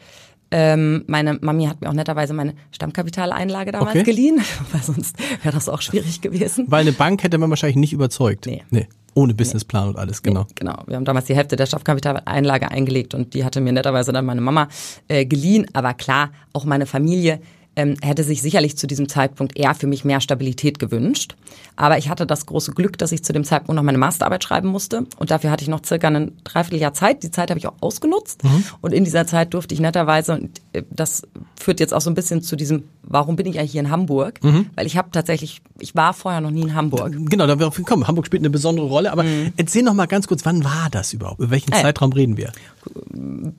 [0.51, 4.03] Ähm, meine Mami hat mir auch netterweise meine Stammkapitaleinlage damals okay.
[4.03, 4.39] geliehen,
[4.71, 6.65] weil sonst wäre das auch schwierig gewesen.
[6.67, 8.45] Weil eine Bank hätte man wahrscheinlich nicht überzeugt.
[8.45, 8.63] Nee.
[8.69, 8.87] nee.
[9.15, 9.89] Ohne Businessplan nee.
[9.89, 10.41] und alles, genau.
[10.41, 10.83] Nee, genau.
[10.87, 14.41] Wir haben damals die Hälfte der Stammkapitaleinlage eingelegt und die hatte mir netterweise dann meine
[14.41, 14.67] Mama
[15.07, 15.67] äh, geliehen.
[15.73, 17.39] Aber klar, auch meine Familie
[17.75, 21.35] ähm, hätte sich sicherlich zu diesem Zeitpunkt eher für mich mehr Stabilität gewünscht.
[21.75, 24.67] Aber ich hatte das große Glück, dass ich zu dem Zeitpunkt noch meine Masterarbeit schreiben
[24.67, 25.05] musste.
[25.17, 27.23] Und dafür hatte ich noch circa ein Dreivierteljahr Zeit.
[27.23, 28.43] Die Zeit habe ich auch ausgenutzt.
[28.43, 28.63] Mhm.
[28.81, 31.23] Und in dieser Zeit durfte ich netterweise, und das
[31.59, 34.43] führt jetzt auch so ein bisschen zu diesem, warum bin ich eigentlich hier in Hamburg?
[34.43, 34.67] Mhm.
[34.75, 37.13] Weil ich habe tatsächlich, ich war vorher noch nie in Hamburg.
[37.29, 38.07] Genau, da wir kommen.
[38.07, 39.11] Hamburg spielt eine besondere Rolle.
[39.11, 39.23] Aber
[39.57, 41.39] erzähl noch mal ganz kurz, wann war das überhaupt?
[41.39, 41.81] Über welchen ja.
[41.81, 42.51] Zeitraum reden wir?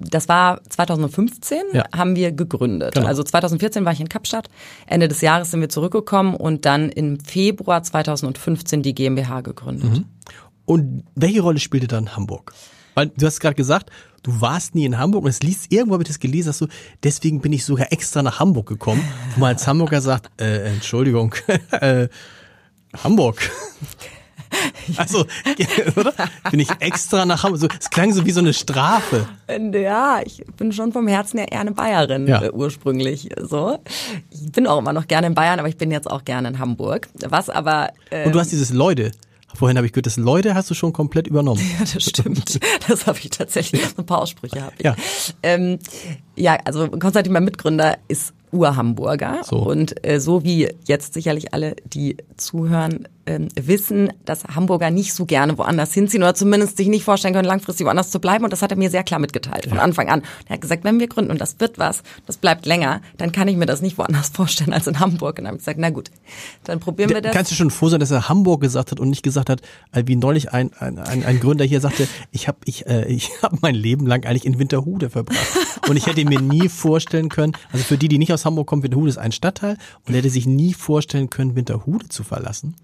[0.01, 1.85] Das war 2015, Ja.
[1.95, 2.95] haben wir gegründet.
[2.95, 3.07] Genau.
[3.07, 4.49] Also 2014 war ich in Kapstadt,
[4.87, 10.05] Ende des Jahres sind wir zurückgekommen und dann im Februar 2015 die GmbH gegründet.
[10.67, 12.55] Und welche Rolle spielte dann Hamburg?
[12.95, 13.91] Weil du hast gerade gesagt,
[14.23, 16.67] du warst nie in Hamburg und es liest irgendwo habe ich das gelesen, dass du
[17.03, 19.03] deswegen bin ich sogar extra nach Hamburg gekommen,
[19.35, 21.35] wo man als Hamburger sagt, äh, Entschuldigung,
[21.73, 22.09] äh,
[23.03, 23.39] Hamburg.
[24.97, 25.27] Also,
[25.97, 26.13] oder?
[26.51, 27.75] Bin ich extra nach Hamburg.
[27.81, 29.27] Es klang so wie so eine Strafe.
[29.49, 32.41] Äh, Ja, ich bin schon vom Herzen her eher eine Bayerin Ja.
[32.43, 33.31] äh, ursprünglich.
[33.43, 33.79] So,
[34.31, 36.59] ich bin auch immer noch gerne in Bayern, aber ich bin jetzt auch gerne in
[36.61, 37.09] Hamburg.
[37.29, 39.11] Was aber äh, Und du hast dieses Leute.
[39.55, 41.61] Vorhin habe ich gehört, das Leute hast du schon komplett übernommen.
[41.79, 42.61] Ja, das stimmt.
[42.89, 43.83] Das habe ich tatsächlich.
[43.97, 44.85] Ein paar Aussprüche habe ich.
[44.85, 44.95] Ja.
[45.43, 45.79] Ähm,
[46.37, 49.41] ja, also Konstantin, mein Mitgründer, ist Ur-Hamburger.
[49.43, 49.57] So.
[49.57, 55.25] Und äh, so wie jetzt sicherlich alle, die zuhören, ähm, wissen, dass Hamburger nicht so
[55.25, 58.45] gerne woanders hinziehen oder zumindest sich nicht vorstellen können, langfristig woanders zu bleiben.
[58.45, 60.23] Und das hat er mir sehr klar mitgeteilt von Anfang an.
[60.47, 63.49] Er hat gesagt, wenn wir gründen und das wird was, das bleibt länger, dann kann
[63.49, 65.39] ich mir das nicht woanders vorstellen als in Hamburg.
[65.39, 66.11] Und dann habe ich gesagt, na gut,
[66.65, 67.33] dann probieren wir das.
[67.33, 69.63] Kannst du schon froh sein, dass er Hamburg gesagt hat und nicht gesagt hat,
[69.93, 73.31] äh, wie neulich ein, ein, ein, ein Gründer hier sagte, ich habe ich, äh, ich
[73.43, 75.39] hab mein Leben lang eigentlich in Winterhude verbracht.
[75.89, 78.83] Und ich hätte mir nie vorstellen können, also für die, die nicht aus Hamburg kommen,
[78.83, 79.77] Winterhude ist ein Stadtteil
[80.07, 82.75] und er hätte sich nie vorstellen können, Winterhude zu verlassen.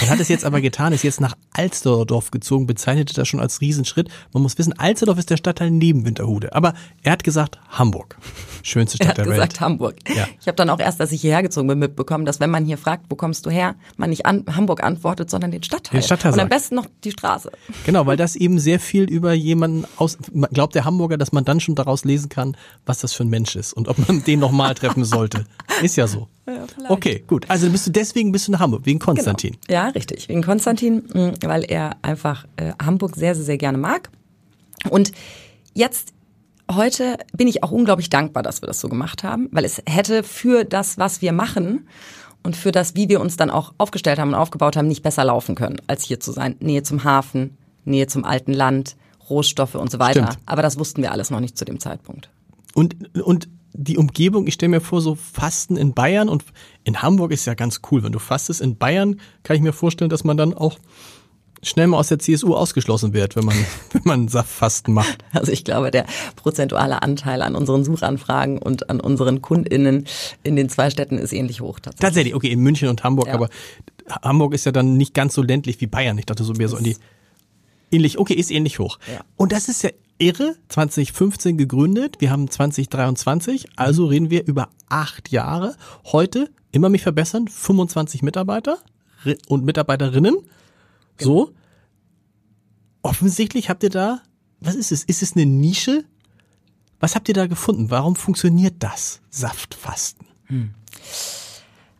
[0.00, 3.60] Und hat es jetzt aber getan, ist jetzt nach Alsterdorf gezogen, bezeichnete das schon als
[3.60, 4.08] Riesenschritt.
[4.32, 6.54] Man muss wissen, Alsterdorf ist der Stadtteil neben Winterhude.
[6.54, 8.16] Aber er hat gesagt, Hamburg.
[8.62, 9.60] Schönste Er Stadt hat der gesagt Welt.
[9.60, 9.96] Hamburg.
[10.14, 10.26] Ja.
[10.40, 12.78] Ich habe dann auch erst, als ich hierher gezogen bin, mitbekommen, dass wenn man hier
[12.78, 16.00] fragt, wo kommst du her, man nicht an Hamburg antwortet, sondern den Stadtteil.
[16.00, 17.52] Den Stadtteil Und am besten noch die Straße.
[17.84, 20.18] Genau, weil das eben sehr viel über jemanden aus,
[20.52, 23.54] glaubt der Hamburger, dass man dann schon daraus lesen kann, was das für ein Mensch
[23.56, 25.44] ist und ob man den nochmal treffen sollte.
[25.82, 26.28] Ist ja so.
[26.44, 26.90] Vielleicht.
[26.90, 27.48] Okay, gut.
[27.48, 29.56] Also bist du deswegen bist du nach Hamburg, wegen Konstantin.
[29.66, 29.80] Genau.
[29.80, 30.28] Ja, richtig.
[30.28, 34.10] Wegen Konstantin, mh, weil er einfach äh, Hamburg sehr, sehr, sehr gerne mag.
[34.90, 35.12] Und
[35.74, 36.12] jetzt
[36.70, 40.22] heute bin ich auch unglaublich dankbar, dass wir das so gemacht haben, weil es hätte
[40.22, 41.88] für das, was wir machen
[42.42, 45.24] und für das, wie wir uns dann auch aufgestellt haben und aufgebaut haben, nicht besser
[45.24, 46.56] laufen können, als hier zu sein.
[46.60, 48.96] Nähe zum Hafen, Nähe zum alten Land,
[49.30, 50.26] Rohstoffe und so weiter.
[50.26, 50.38] Stimmt.
[50.46, 52.28] Aber das wussten wir alles noch nicht zu dem Zeitpunkt.
[52.74, 56.44] Und, und die Umgebung, ich stelle mir vor, so Fasten in Bayern und
[56.84, 58.04] in Hamburg ist ja ganz cool.
[58.04, 60.78] Wenn du fastest in Bayern, kann ich mir vorstellen, dass man dann auch
[61.60, 63.56] schnell mal aus der CSU ausgeschlossen wird, wenn man,
[63.92, 65.24] wenn man Fasten macht.
[65.32, 66.06] Also ich glaube, der
[66.36, 70.06] prozentuale Anteil an unseren Suchanfragen und an unseren KundInnen
[70.44, 72.00] in den zwei Städten ist ähnlich hoch tatsächlich.
[72.00, 73.34] Tatsächlich, okay, in München und Hamburg, Ja.
[73.34, 73.48] aber
[74.22, 76.16] Hamburg ist ja dann nicht ganz so ländlich wie Bayern.
[76.18, 76.96] Ich dachte so mehr so in die
[77.90, 78.98] ähnlich, okay, ist ähnlich hoch.
[79.12, 79.20] Ja.
[79.36, 85.30] Und das ist ja irre, 2015 gegründet, wir haben 2023, also reden wir über acht
[85.30, 85.76] Jahre.
[86.04, 88.78] Heute, immer mich verbessern, 25 Mitarbeiter
[89.48, 90.36] und Mitarbeiterinnen.
[91.20, 91.52] So.
[93.02, 94.22] Offensichtlich habt ihr da,
[94.60, 95.04] was ist es?
[95.04, 96.04] Ist es eine Nische?
[97.00, 97.90] Was habt ihr da gefunden?
[97.90, 99.20] Warum funktioniert das?
[99.30, 100.26] Saftfasten.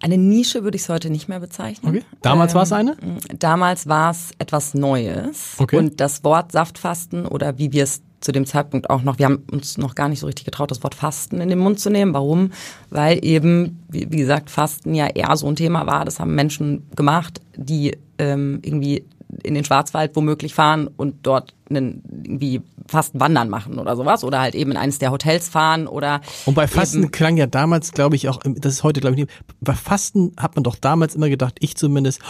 [0.04, 1.88] Eine Nische würde ich es heute nicht mehr bezeichnen.
[1.88, 2.04] Okay.
[2.20, 2.94] Damals war es eine?
[3.38, 5.54] Damals war es etwas Neues.
[5.56, 5.78] Okay.
[5.78, 9.44] Und das Wort Saftfasten oder wie wir es zu dem Zeitpunkt auch noch, wir haben
[9.50, 12.12] uns noch gar nicht so richtig getraut, das Wort Fasten in den Mund zu nehmen.
[12.12, 12.52] Warum?
[12.90, 16.04] Weil eben, wie, wie gesagt, Fasten ja eher so ein Thema war.
[16.04, 19.06] Das haben Menschen gemacht, die ähm, irgendwie
[19.42, 24.24] in den Schwarzwald womöglich fahren und dort einen, irgendwie Fasten wandern machen oder sowas.
[24.24, 27.92] Oder halt eben in eines der Hotels fahren oder Und bei Fasten klang ja damals,
[27.92, 29.32] glaube ich, auch, das ist heute, glaube ich, nicht.
[29.60, 32.20] Bei Fasten hat man doch damals immer gedacht, ich zumindest,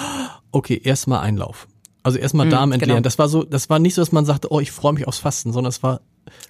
[0.52, 1.68] okay, erstmal Einlauf.
[2.02, 2.96] Also erstmal Darm entleeren.
[2.96, 3.02] genau.
[3.02, 5.18] Das war so, das war nicht so, dass man sagte, oh, ich freue mich aufs
[5.18, 6.00] Fasten, sondern es war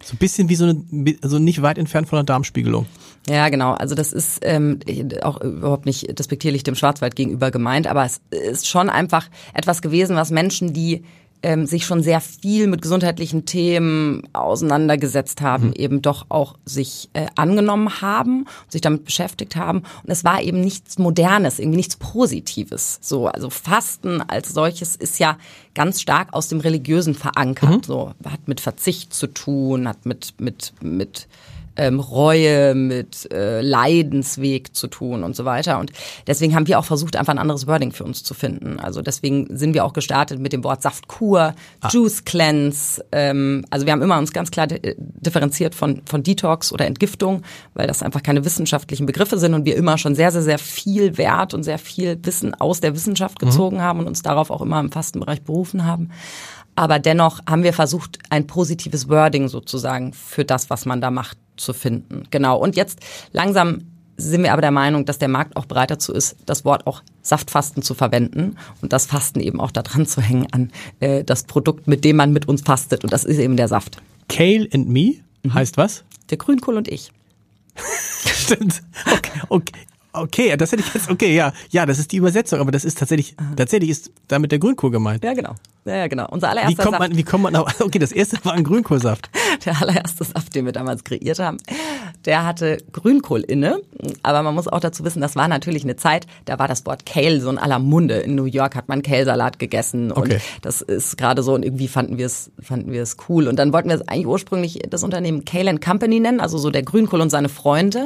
[0.03, 2.87] so ein bisschen wie so eine, also nicht weit entfernt von einer Darmspiegelung.
[3.29, 3.73] Ja, genau.
[3.73, 4.81] Also das ist ähm,
[5.23, 10.17] auch überhaupt nicht despektierlich dem Schwarzwald gegenüber gemeint, aber es ist schon einfach etwas gewesen,
[10.17, 11.05] was Menschen, die
[11.45, 17.27] ähm, sich schon sehr viel mit gesundheitlichen Themen auseinandergesetzt haben, eben doch auch sich äh,
[17.37, 19.81] angenommen haben, sich damit beschäftigt haben.
[20.03, 22.99] Und es war eben nichts Modernes, irgendwie nichts Positives.
[23.03, 25.37] So, also Fasten als solches ist ja
[25.75, 27.85] ganz stark aus dem Religiösen verankert.
[27.85, 31.29] So hat mit Verzicht zu tun, hat mit mit mit
[31.77, 35.79] ähm, Reue, mit äh, Leidensweg zu tun und so weiter.
[35.79, 35.93] Und
[36.27, 38.79] deswegen haben wir auch versucht, einfach ein anderes Wording für uns zu finden.
[38.81, 41.55] Also deswegen sind wir auch gestartet mit dem Wort Saftkur,
[41.91, 43.05] Juice Cleanse.
[43.13, 47.43] Ähm, also wir haben immer uns ganz klar di- differenziert von, von Detox oder Entgiftung,
[47.75, 51.19] weil das einfach keine wissenschaftlichen Begriffe sind und wir immer schon sehr, sehr, sehr viel
[51.19, 54.81] Wert und sehr viel Wissen aus der Wissenschaft gezogen haben und uns darauf auch immer
[54.81, 56.11] im Fastenbereich berufen haben.
[56.77, 61.39] Aber dennoch haben wir versucht, ein positives Wording sozusagen für das, was man da macht,
[61.57, 62.25] zu finden.
[62.31, 62.59] Genau.
[62.59, 63.01] Und jetzt
[63.33, 63.83] langsam
[64.17, 67.03] sind wir aber der Meinung, dass der Markt auch bereit dazu ist, das Wort auch
[67.23, 71.87] Saftfasten zu verwenden und das Fasten eben auch daran zu hängen an äh, das Produkt,
[71.89, 73.03] mit dem man mit uns fastet.
[73.03, 73.99] Und das ist eben der Saft.
[74.29, 75.15] Kale and Me
[75.53, 76.05] heißt was?
[76.31, 77.11] Der Grünkohl und ich.
[78.25, 78.83] Stimmt.
[79.13, 79.75] Okay, okay.
[80.15, 82.99] Okay, das hätte ich jetzt, okay, ja, ja, das ist die Übersetzung, aber das ist
[82.99, 85.25] tatsächlich, tatsächlich ist damit der Grünkohl gemeint.
[85.25, 85.55] Ja, genau.
[85.85, 86.27] Ja, ja, genau.
[86.31, 88.65] Unser Wie allererster kommt Saft, man, wie kommt man auf, okay, das erste war ein
[88.65, 89.29] Grünkohlsaft.
[89.67, 91.59] der allererste Saft, den wir damals kreiert haben,
[92.25, 93.81] der hatte Grünkohl inne.
[94.23, 97.05] Aber man muss auch dazu wissen, das war natürlich eine Zeit, da war das Wort
[97.05, 98.15] Kale so in aller Munde.
[98.21, 100.39] In New York hat man Kale-Salat gegessen und Okay.
[100.63, 103.47] das ist gerade so und irgendwie fanden wir es, fanden wir es cool.
[103.47, 106.71] Und dann wollten wir es eigentlich ursprünglich das Unternehmen Kale and Company nennen, also so
[106.71, 108.05] der Grünkohl und seine Freunde.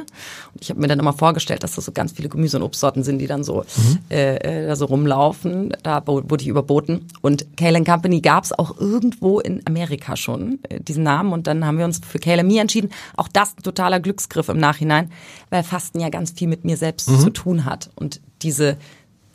[0.53, 3.03] Und ich habe mir dann immer vorgestellt, dass das so ganz viele Gemüse- und Obstsorten
[3.03, 3.65] sind, die dann so,
[4.09, 5.75] äh, äh, da so rumlaufen.
[5.83, 7.09] Da wurde ich überboten.
[7.23, 11.33] Und Kale Company gab es auch irgendwo in Amerika schon, äh, diesen Namen.
[11.33, 12.91] Und dann haben wir uns für Kale Me entschieden.
[13.17, 15.11] Auch das ein totaler Glücksgriff im Nachhinein,
[15.51, 17.91] weil Fasten ja ganz viel mit mir selbst zu tun hat.
[17.97, 18.77] Und diese,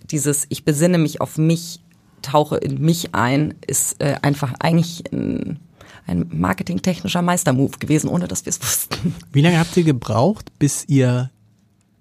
[0.10, 1.82] dieses, ich besinne mich auf mich,
[2.22, 5.60] tauche in mich ein, ist äh, einfach eigentlich ein,
[6.08, 9.14] ein marketingtechnischer Meistermove gewesen, ohne dass wir es wussten.
[9.34, 11.30] Wie lange habt ihr gebraucht, bis ihr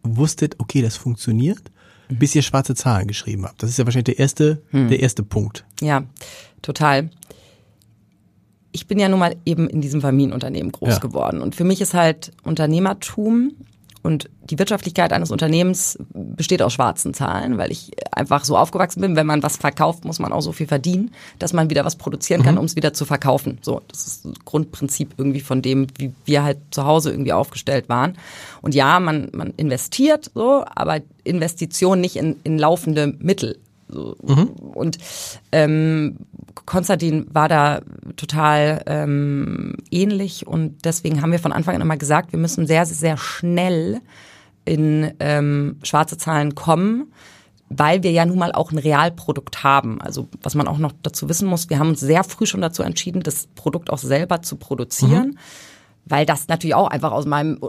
[0.02, 1.62] wusstet, okay, das funktioniert,
[2.08, 3.62] bis ihr schwarze Zahlen geschrieben habt?
[3.62, 5.64] Das ist ja wahrscheinlich der erste, der erste Punkt.
[5.80, 6.04] Ja,
[6.60, 7.10] total.
[8.72, 10.98] Ich bin ja nun mal eben in diesem Familienunternehmen groß Ja.
[10.98, 11.40] geworden.
[11.40, 13.52] Und für mich ist halt Unternehmertum
[14.02, 19.14] und die Wirtschaftlichkeit eines Unternehmens besteht aus schwarzen Zahlen, weil ich einfach so aufgewachsen bin,
[19.14, 22.42] wenn man was verkauft, muss man auch so viel verdienen, dass man wieder was produzieren
[22.42, 23.58] kann, um es wieder zu verkaufen.
[23.62, 27.88] So, das ist das Grundprinzip irgendwie von dem, wie wir halt zu Hause irgendwie aufgestellt
[27.88, 28.18] waren.
[28.60, 33.58] Und ja, man, man investiert so, aber Investition nicht in, in laufende Mittel.
[33.92, 34.16] So.
[34.74, 34.98] Und
[35.52, 36.16] ähm,
[36.66, 37.82] Konstantin war da
[38.16, 42.86] total ähm, ähnlich und deswegen haben wir von Anfang an immer gesagt, wir müssen sehr,
[42.86, 44.00] sehr schnell
[44.64, 47.12] in ähm, schwarze Zahlen kommen,
[47.68, 50.00] weil wir ja nun mal auch ein Realprodukt haben.
[50.00, 52.82] Also was man auch noch dazu wissen muss, wir haben uns sehr früh schon dazu
[52.82, 55.38] entschieden, das Produkt auch selber zu produzieren.
[56.04, 57.60] Weil das natürlich auch einfach aus meinem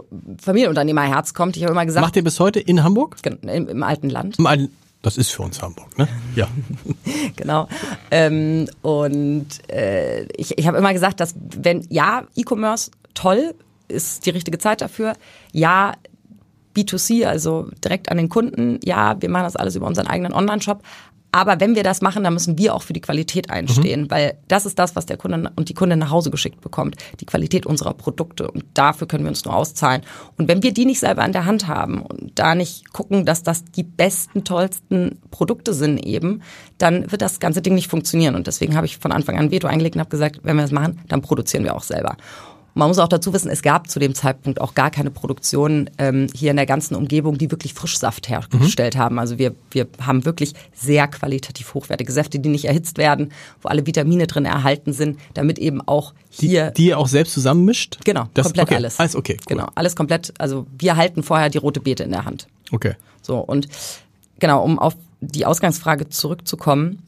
[0.42, 1.56] Familienunternehmerherz kommt.
[1.56, 3.16] Ich habe immer gesagt, Macht ihr bis heute in Hamburg?
[3.42, 4.40] im, im alten Land.
[4.40, 4.70] Im alten-
[5.04, 6.08] Das ist für uns Hamburg, ne?
[6.34, 6.48] Ja.
[7.36, 7.68] genau.
[8.10, 13.54] Ähm, und äh, ich, ich habe immer gesagt, dass wenn ja, E-Commerce toll
[13.86, 15.12] ist die richtige Zeit dafür.
[15.52, 15.92] Ja,
[16.74, 18.80] B2C, also direkt an den Kunden.
[18.82, 20.82] Ja, wir machen das alles über unseren eigenen Online-Shop.
[21.34, 24.66] Aber wenn wir das machen, dann müssen wir auch für die Qualität einstehen, weil das
[24.66, 26.94] ist das, was der Kunde und die Kundin nach Hause geschickt bekommt.
[27.18, 28.48] Die Qualität unserer Produkte.
[28.48, 30.02] Und dafür können wir uns nur auszahlen.
[30.38, 33.42] Und wenn wir die nicht selber in der Hand haben und da nicht gucken, dass
[33.42, 36.40] das die besten, tollsten Produkte sind eben,
[36.78, 38.36] dann wird das ganze Ding nicht funktionieren.
[38.36, 40.70] Und deswegen habe ich von Anfang an Veto eingelegt und habe gesagt, wenn wir das
[40.70, 42.16] machen, dann produzieren wir auch selber.
[42.74, 46.26] Man muss auch dazu wissen, es gab zu dem Zeitpunkt auch gar keine Produktion ähm,
[46.34, 49.20] hier in der ganzen Umgebung, die wirklich Frischsaft hergestellt haben.
[49.20, 53.32] Also wir, wir haben wirklich sehr qualitativ hochwertige Säfte, die nicht erhitzt werden,
[53.62, 57.32] wo alle Vitamine drin erhalten sind, damit eben auch Die, hier die ihr auch selbst
[57.34, 57.98] zusammenmischt?
[58.04, 58.74] genau das, komplett okay.
[58.76, 58.98] alles.
[58.98, 59.36] Alles okay.
[59.38, 59.56] Cool.
[59.56, 60.34] Genau, alles komplett.
[60.38, 62.48] Also wir halten vorher die rote Beete in der Hand.
[62.72, 62.96] Okay.
[63.22, 63.68] So, und
[64.40, 67.02] genau, um auf die Ausgangsfrage zurückzukommen.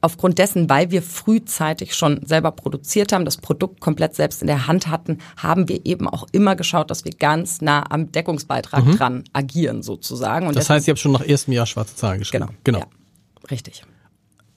[0.00, 4.66] Aufgrund dessen, weil wir frühzeitig schon selber produziert haben, das Produkt komplett selbst in der
[4.68, 9.24] Hand hatten, haben wir eben auch immer geschaut, dass wir ganz nah am Deckungsbeitrag dran
[9.32, 10.46] agieren sozusagen.
[10.46, 10.58] Und Mhm.
[10.58, 12.46] Das heißt, ihr habt schon nach erstem Jahr schwarze Zahlen geschrieben.
[12.46, 12.78] genau, genau.
[12.80, 12.86] Ja,
[13.50, 13.82] richtig.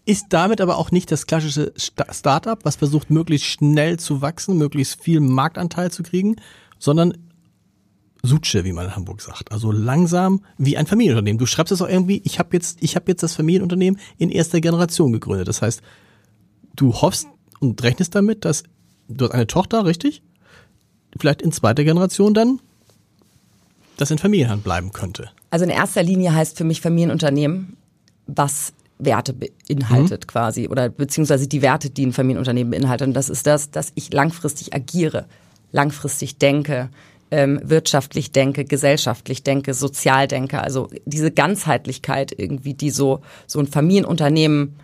[0.06, 4.58] Ist damit aber auch nicht das klassische Sta- Startup, was versucht, möglichst schnell zu wachsen,
[4.58, 6.36] möglichst viel Marktanteil zu kriegen,
[6.80, 7.18] sondern
[8.24, 9.52] Suche, wie man in Hamburg sagt.
[9.52, 11.40] Also langsam wie ein Familienunternehmen.
[11.40, 14.62] Du schreibst es auch irgendwie, ich habe jetzt, ich habe jetzt das Familienunternehmen in erster
[14.62, 15.48] Generation gegründet.
[15.48, 15.82] Das heißt,
[16.76, 17.28] du hoffst
[17.60, 18.64] und rechnest damit, dass
[19.08, 20.22] du hast eine Tochter, richtig?
[21.20, 22.60] Vielleicht in zweiter Generation dann
[23.98, 25.30] das in Familienhand bleiben könnte.
[25.50, 27.78] Also in erster Linie heißt für mich Familienunternehmen,
[28.28, 33.08] was Werte beinhaltet quasi oder beziehungsweise die Werte, die ein Familienunternehmen beinhaltet.
[33.08, 35.26] Und das ist das, dass ich langfristig agiere,
[35.72, 36.90] langfristig denke,
[37.32, 40.62] ähm, wirtschaftlich denke, gesellschaftlich denke, sozial denke.
[40.62, 44.76] Also diese Ganzheitlichkeit irgendwie, die so, so ein Familienunternehmen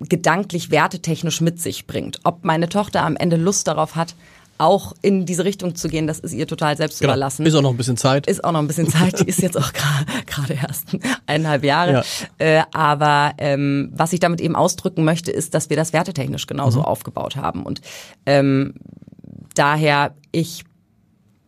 [0.00, 2.20] gedanklich, wertetechnisch mit sich bringt.
[2.24, 4.14] Ob meine Tochter am Ende Lust darauf hat,
[4.58, 7.70] auch in diese Richtung zu gehen, das ist ihr total selbst überlassen Ist auch noch
[7.70, 8.26] ein bisschen Zeit.
[8.26, 9.72] ist auch noch ein bisschen Zeit, die ist jetzt auch
[10.26, 10.96] gerade erst
[11.26, 11.92] eineinhalb Jahre.
[11.92, 12.02] Ja.
[12.38, 16.82] Äh, aber ähm, was ich damit eben ausdrücken möchte, ist, dass wir das wertetechnisch genauso
[16.82, 17.62] aufgebaut haben.
[17.62, 17.80] Und
[18.26, 18.74] ähm,
[19.54, 20.64] daher, ich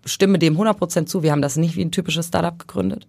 [0.05, 3.07] stimme dem 100% zu, wir haben das nicht wie ein typisches Startup gegründet.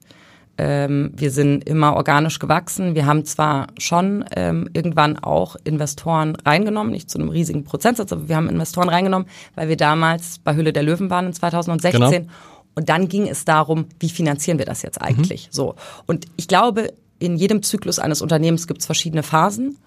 [0.58, 2.94] Ähm, wir sind immer organisch gewachsen.
[2.94, 8.28] Wir haben zwar schon ähm, irgendwann auch Investoren reingenommen, nicht zu einem riesigen Prozentsatz, aber
[8.28, 11.92] wir haben Investoren reingenommen, weil wir damals bei Hülle der Löwen waren in 2016.
[11.92, 12.32] Genau.
[12.76, 15.48] Und dann ging es darum, wie finanzieren wir das jetzt eigentlich?
[15.48, 15.52] Mhm.
[15.52, 15.76] So.
[16.06, 19.78] Und ich glaube, in jedem Zyklus eines Unternehmens gibt es verschiedene Phasen.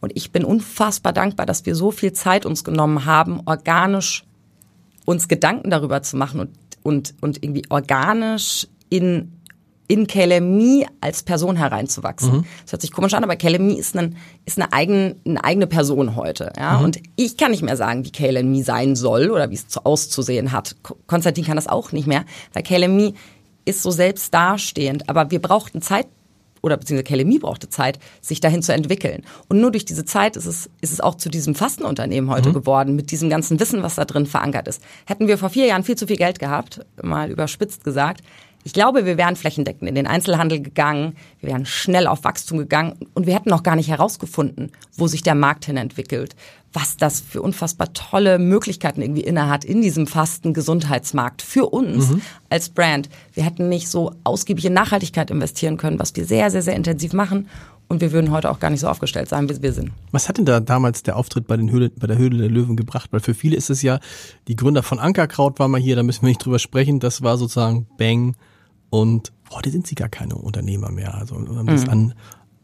[0.00, 4.24] Und ich bin unfassbar dankbar, dass wir so viel Zeit uns genommen haben, organisch
[5.04, 6.50] uns Gedanken darüber zu machen und,
[6.82, 9.32] und, und irgendwie organisch in
[9.90, 12.32] in KLMI als Person hereinzuwachsen.
[12.32, 12.44] Mhm.
[12.62, 16.14] Das hört sich komisch an, aber KLMI ist, ein, ist eine, eigen, eine eigene Person
[16.14, 16.52] heute.
[16.56, 16.78] Ja?
[16.78, 16.84] Mhm.
[16.84, 20.76] Und ich kann nicht mehr sagen, wie KLMI sein soll oder wie es auszusehen hat.
[21.08, 23.14] Konstantin kann das auch nicht mehr, weil KLMI
[23.64, 25.08] ist so selbst dastehend.
[25.08, 26.06] Aber wir brauchten Zeit,
[26.62, 29.22] oder beziehungsweise KLMI brauchte Zeit, sich dahin zu entwickeln.
[29.48, 32.54] Und nur durch diese Zeit ist es, ist es auch zu diesem Fastenunternehmen heute mhm.
[32.54, 34.82] geworden, mit diesem ganzen Wissen, was da drin verankert ist.
[35.06, 38.22] Hätten wir vor vier Jahren viel zu viel Geld gehabt, mal überspitzt gesagt,
[38.62, 42.94] ich glaube, wir wären flächendeckend in den Einzelhandel gegangen, wir wären schnell auf Wachstum gegangen
[43.14, 46.36] und wir hätten noch gar nicht herausgefunden, wo sich der Markt hin entwickelt,
[46.72, 52.22] was das für unfassbar tolle Möglichkeiten irgendwie innehat in diesem fasten Gesundheitsmarkt für uns mhm.
[52.48, 53.08] als Brand.
[53.32, 57.12] Wir hätten nicht so ausgiebig in Nachhaltigkeit investieren können, was wir sehr, sehr, sehr intensiv
[57.12, 57.48] machen.
[57.88, 59.90] Und wir würden heute auch gar nicht so aufgestellt sein, wie wir sind.
[60.12, 62.76] Was hat denn da damals der Auftritt bei, den Höhle, bei der Höhle der Löwen
[62.76, 63.12] gebracht?
[63.12, 63.98] Weil für viele ist es ja,
[64.46, 67.00] die Gründer von Ankerkraut waren mal hier, da müssen wir nicht drüber sprechen.
[67.00, 68.36] Das war sozusagen Bang,
[68.90, 71.14] und heute sind sie gar keine Unternehmer mehr.
[71.14, 71.90] Also haben das mhm.
[71.90, 72.14] an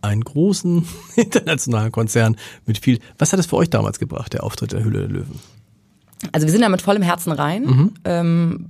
[0.03, 0.87] einen großen
[1.17, 2.99] internationalen Konzern mit viel.
[3.19, 5.39] Was hat es für euch damals gebracht, der Auftritt der Hülle der Löwen?
[6.33, 7.65] Also wir sind da mit vollem Herzen rein.
[7.65, 7.95] Mhm.
[8.05, 8.67] Ähm,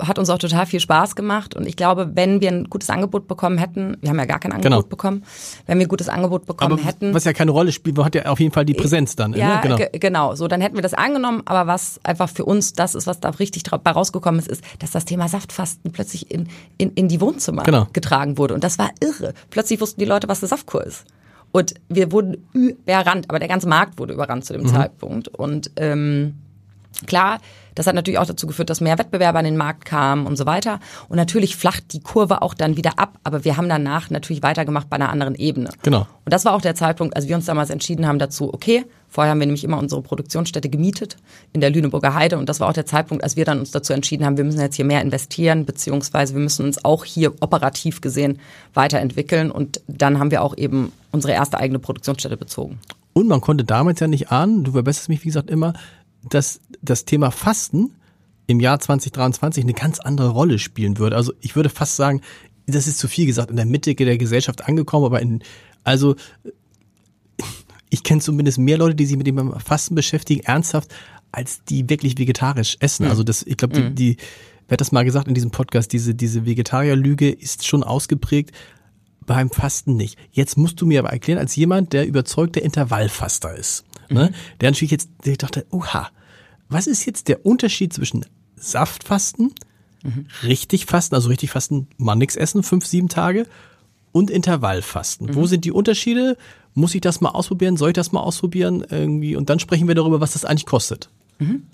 [0.00, 3.28] hat uns auch total viel Spaß gemacht und ich glaube, wenn wir ein gutes Angebot
[3.28, 4.82] bekommen hätten, wir haben ja gar kein Angebot genau.
[4.82, 5.24] bekommen,
[5.66, 7.14] wenn wir ein gutes Angebot bekommen aber hätten.
[7.14, 9.34] Was ja keine Rolle spielt, hat ja auf jeden Fall die Präsenz dann.
[9.34, 9.60] Ja, ne?
[9.62, 9.78] genau.
[9.92, 10.34] genau.
[10.34, 13.30] So, dann hätten wir das angenommen, aber was einfach für uns das ist, was da
[13.30, 17.62] richtig bei rausgekommen ist, ist, dass das Thema Saftfasten plötzlich in, in, in die Wohnzimmer
[17.62, 17.86] genau.
[17.92, 19.32] getragen wurde und das war irre.
[19.50, 21.04] Plötzlich wussten die Leute, was eine Saftkur ist.
[21.52, 24.68] Und wir wurden überrannt, aber der ganze Markt wurde überrannt zu dem mhm.
[24.68, 26.34] Zeitpunkt und ähm,
[27.06, 27.40] Klar,
[27.74, 30.46] das hat natürlich auch dazu geführt, dass mehr Wettbewerber an den Markt kamen und so
[30.46, 30.80] weiter.
[31.08, 33.18] Und natürlich flacht die Kurve auch dann wieder ab.
[33.24, 35.70] Aber wir haben danach natürlich weitergemacht bei einer anderen Ebene.
[35.82, 36.06] Genau.
[36.24, 39.32] Und das war auch der Zeitpunkt, als wir uns damals entschieden haben dazu, okay, vorher
[39.32, 41.16] haben wir nämlich immer unsere Produktionsstätte gemietet
[41.52, 42.38] in der Lüneburger Heide.
[42.38, 44.60] Und das war auch der Zeitpunkt, als wir dann uns dazu entschieden haben, wir müssen
[44.60, 48.38] jetzt hier mehr investieren, beziehungsweise wir müssen uns auch hier operativ gesehen
[48.72, 49.50] weiterentwickeln.
[49.50, 52.78] Und dann haben wir auch eben unsere erste eigene Produktionsstätte bezogen.
[53.12, 55.74] Und man konnte damals ja nicht ahnen, du verbesserst mich, wie gesagt, immer,
[56.30, 57.92] dass das Thema Fasten
[58.46, 61.16] im Jahr 2023 eine ganz andere Rolle spielen würde.
[61.16, 62.20] Also ich würde fast sagen,
[62.66, 65.42] das ist zu viel gesagt, in der Mitte der Gesellschaft angekommen, aber in,
[65.82, 66.16] also
[67.90, 70.92] ich kenne zumindest mehr Leute, die sich mit dem Fasten beschäftigen, ernsthaft,
[71.32, 73.04] als die wirklich vegetarisch essen.
[73.04, 73.10] Mhm.
[73.10, 73.94] Also das, ich glaube, die, mhm.
[73.94, 74.16] die,
[74.68, 78.52] wer hat das mal gesagt in diesem Podcast, diese, diese Vegetarierlüge ist schon ausgeprägt,
[79.26, 80.18] beim Fasten nicht.
[80.32, 83.84] Jetzt musst du mir aber erklären, als jemand, der überzeugter Intervallfaster ist,
[84.14, 84.32] Ne?
[84.60, 86.10] Der natürlich jetzt, der dachte, oha,
[86.68, 88.24] was ist jetzt der Unterschied zwischen
[88.56, 89.52] Saftfasten,
[90.02, 90.26] mhm.
[90.42, 93.46] richtig Fasten, also richtig Fasten, mal nichts essen, fünf, sieben Tage,
[94.12, 95.26] und Intervallfasten.
[95.26, 95.34] Mhm.
[95.34, 96.36] Wo sind die Unterschiede?
[96.72, 97.76] Muss ich das mal ausprobieren?
[97.76, 98.84] Soll ich das mal ausprobieren?
[98.88, 99.34] Irgendwie?
[99.34, 101.10] Und dann sprechen wir darüber, was das eigentlich kostet.
[101.40, 101.64] Mhm.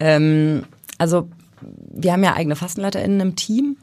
[0.00, 0.64] Ähm,
[0.98, 1.28] also
[1.62, 3.76] wir haben ja eigene FastenleiterInnen im Team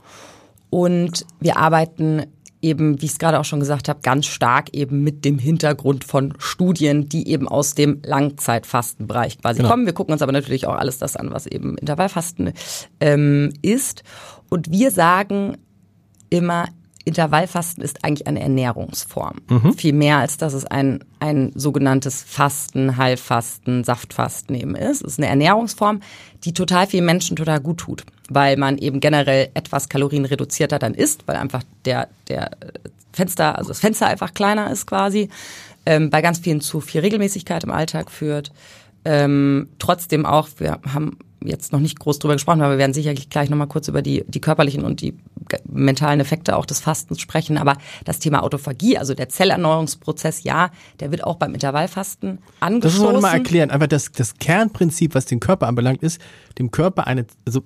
[0.70, 2.26] und wir arbeiten
[2.68, 6.04] eben, wie ich es gerade auch schon gesagt habe, ganz stark eben mit dem Hintergrund
[6.04, 9.70] von Studien, die eben aus dem Langzeitfastenbereich quasi genau.
[9.70, 9.86] kommen.
[9.86, 12.54] Wir gucken uns aber natürlich auch alles das an, was eben Intervallfasten
[13.00, 14.04] ähm, ist.
[14.50, 15.58] Und wir sagen
[16.30, 16.68] immer,
[17.08, 19.38] Intervallfasten ist eigentlich eine Ernährungsform.
[19.50, 19.74] Mhm.
[19.74, 25.04] Viel mehr als dass es ein, ein sogenanntes Fasten, Heilfasten, Saftfasten eben ist.
[25.04, 26.02] Es ist eine Ernährungsform,
[26.44, 31.28] die total vielen Menschen total gut tut, weil man eben generell etwas kalorienreduzierter dann isst,
[31.28, 32.52] weil einfach der, der
[33.14, 35.30] Fenster, also das Fenster einfach kleiner ist quasi,
[35.86, 38.52] ähm, bei ganz vielen zu viel Regelmäßigkeit im Alltag führt.
[39.06, 43.30] Ähm, trotzdem auch, wir haben jetzt noch nicht groß drüber gesprochen, aber wir werden sicherlich
[43.30, 45.18] gleich nochmal kurz über die, die körperlichen und die
[45.66, 47.58] mentalen Effekte auch des Fastens sprechen.
[47.58, 52.82] Aber das Thema Autophagie, also der Zellerneuerungsprozess, ja, der wird auch beim Intervallfasten angestoßen.
[52.82, 53.72] Das muss man mal erklären.
[53.72, 56.20] Aber das, das Kernprinzip, was den Körper anbelangt, ist,
[56.58, 57.64] dem Körper eine, also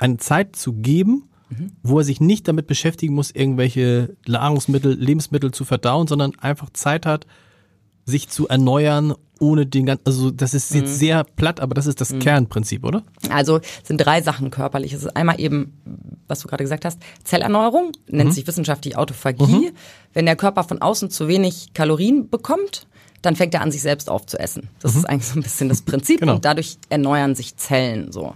[0.00, 1.72] eine Zeit zu geben, mhm.
[1.82, 7.06] wo er sich nicht damit beschäftigen muss, irgendwelche Nahrungsmittel, Lebensmittel zu verdauen, sondern einfach Zeit
[7.06, 7.26] hat,
[8.04, 10.94] sich zu erneuern ohne den ganzen, also das ist jetzt mhm.
[10.94, 12.18] sehr platt, aber das ist das mhm.
[12.18, 13.04] Kernprinzip, oder?
[13.30, 14.92] Also sind drei Sachen körperlich.
[14.92, 15.72] Es ist einmal eben,
[16.28, 18.34] was du gerade gesagt hast, Zellerneuerung, nennt mhm.
[18.34, 19.70] sich wissenschaftlich Autophagie.
[19.70, 19.70] Mhm.
[20.12, 22.86] Wenn der Körper von außen zu wenig Kalorien bekommt,
[23.22, 24.68] dann fängt er an, sich selbst aufzuessen.
[24.80, 25.06] Das ist mhm.
[25.06, 26.34] eigentlich so ein bisschen das Prinzip genau.
[26.34, 28.34] und dadurch erneuern sich Zellen so.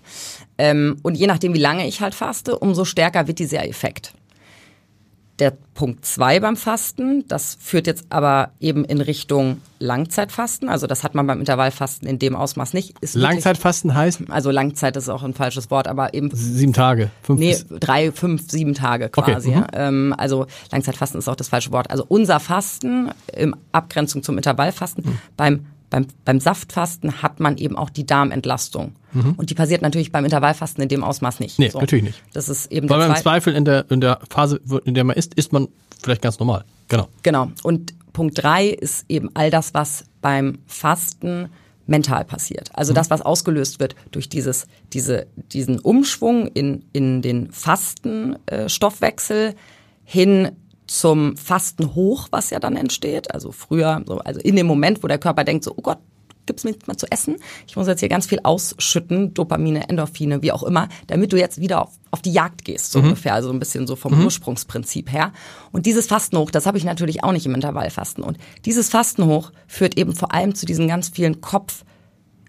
[0.58, 4.14] Ähm, und je nachdem, wie lange ich halt faste, umso stärker wird dieser Effekt.
[5.38, 10.68] Der Punkt zwei beim Fasten, das führt jetzt aber eben in Richtung Langzeitfasten.
[10.68, 12.94] Also das hat man beim Intervallfasten in dem Ausmaß nicht.
[13.00, 14.22] Ist Langzeitfasten heißt?
[14.28, 18.48] Also Langzeit ist auch ein falsches Wort, aber eben sieben Tage, fünf nee, drei, fünf,
[18.48, 19.50] sieben Tage quasi.
[19.50, 19.58] Okay.
[19.58, 19.66] Mhm.
[19.72, 21.90] Ähm, also Langzeitfasten ist auch das falsche Wort.
[21.90, 25.18] Also unser Fasten in Abgrenzung zum Intervallfasten mhm.
[25.36, 28.96] beim beim, beim Saftfasten hat man eben auch die Darmentlastung.
[29.12, 29.34] Mhm.
[29.36, 31.60] Und die passiert natürlich beim Intervallfasten in dem Ausmaß nicht.
[31.60, 31.78] Nee, so.
[31.78, 32.20] natürlich nicht.
[32.32, 35.14] Das ist eben Weil man im Zweifel in der, in der Phase, in der man
[35.14, 35.68] isst, isst man
[36.02, 36.64] vielleicht ganz normal.
[36.88, 37.06] Genau.
[37.22, 37.52] Genau.
[37.62, 41.48] Und Punkt drei ist eben all das, was beim Fasten
[41.86, 42.70] mental passiert.
[42.72, 42.96] Also mhm.
[42.96, 49.54] das, was ausgelöst wird durch dieses, diese, diesen Umschwung in, in den Fastenstoffwechsel äh,
[50.02, 50.50] hin
[50.86, 53.32] zum Fasten hoch, was ja dann entsteht.
[53.32, 55.98] Also früher, so, also in dem Moment, wo der Körper denkt, so, oh Gott,
[56.46, 57.36] gib's mir jetzt mal zu essen.
[57.66, 61.60] Ich muss jetzt hier ganz viel ausschütten, Dopamine, Endorphine, wie auch immer, damit du jetzt
[61.60, 63.06] wieder auf, auf die Jagd gehst, so mhm.
[63.06, 63.34] ungefähr.
[63.34, 64.24] Also ein bisschen so vom mhm.
[64.24, 65.32] Ursprungsprinzip her.
[65.72, 68.22] Und dieses Fasten hoch, das habe ich natürlich auch nicht im Intervallfasten.
[68.22, 71.84] Und dieses Fasten hoch führt eben vor allem zu diesen ganz vielen Kopf-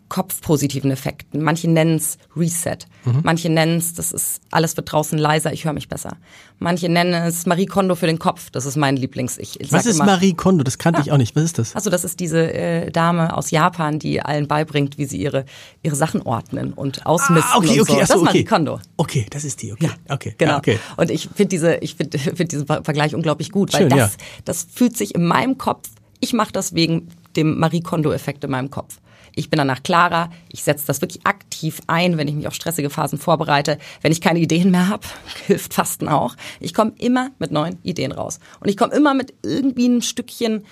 [0.09, 1.41] kopfpositiven Effekten.
[1.41, 2.77] Manche nennen es Reset.
[3.05, 3.21] Mhm.
[3.23, 6.17] Manche nennen es, das ist, alles wird draußen leiser, ich höre mich besser.
[6.59, 8.49] Manche nennen es Marie Kondo für den Kopf.
[8.51, 9.37] Das ist mein Lieblings.
[9.37, 10.63] Ich, ich Was ist immer, Marie Kondo?
[10.63, 11.05] Das kannte ja.
[11.05, 11.35] ich auch nicht.
[11.35, 11.75] Was ist das?
[11.75, 15.45] Also das ist diese äh, Dame aus Japan, die allen beibringt, wie sie ihre,
[15.81, 17.93] ihre Sachen ordnen und ausmisten ah, okay, okay, und so.
[17.93, 18.79] Achso, das ist Marie Kondo.
[18.97, 19.73] Okay, das ist die.
[19.73, 20.53] Okay, ja, okay, genau.
[20.53, 20.79] Ja, okay.
[20.97, 24.25] Und ich finde diese, ich finde find diesen Vergleich unglaublich gut, weil Schön, das, ja.
[24.45, 25.89] das fühlt sich in meinem Kopf.
[26.19, 28.97] Ich mache das wegen dem Marie Kondo-Effekt in meinem Kopf.
[29.35, 30.29] Ich bin danach klarer.
[30.49, 33.77] Ich setze das wirklich aktiv ein, wenn ich mich auf stressige Phasen vorbereite.
[34.01, 35.05] Wenn ich keine Ideen mehr habe,
[35.47, 36.35] hilft Fasten auch.
[36.59, 38.39] Ich komme immer mit neuen Ideen raus.
[38.59, 40.65] Und ich komme immer mit irgendwie ein Stückchen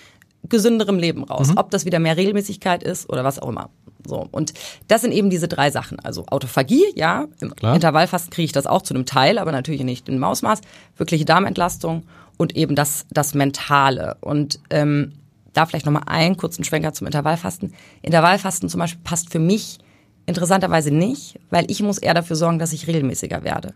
[0.50, 1.50] gesünderem Leben raus.
[1.50, 1.58] Mhm.
[1.58, 3.70] Ob das wieder mehr Regelmäßigkeit ist oder was auch immer.
[4.06, 4.28] So.
[4.32, 4.54] Und
[4.88, 6.00] das sind eben diese drei Sachen.
[6.00, 7.28] Also Autophagie, ja.
[7.40, 7.76] Im Klar.
[7.76, 10.62] Intervallfasten kriege ich das auch zu einem Teil, aber natürlich nicht im Ausmaß.
[10.98, 12.04] Wirkliche Darmentlastung
[12.38, 14.18] und eben das, das Mentale.
[14.22, 15.14] Und ähm,
[15.54, 17.74] da vielleicht nochmal einen kurzen Schwenker zum Intervallfasten.
[18.02, 19.80] Intervallfasten zum Beispiel passt für mich
[20.26, 23.74] interessanterweise nicht, weil ich muss eher dafür sorgen, dass ich regelmäßiger werde.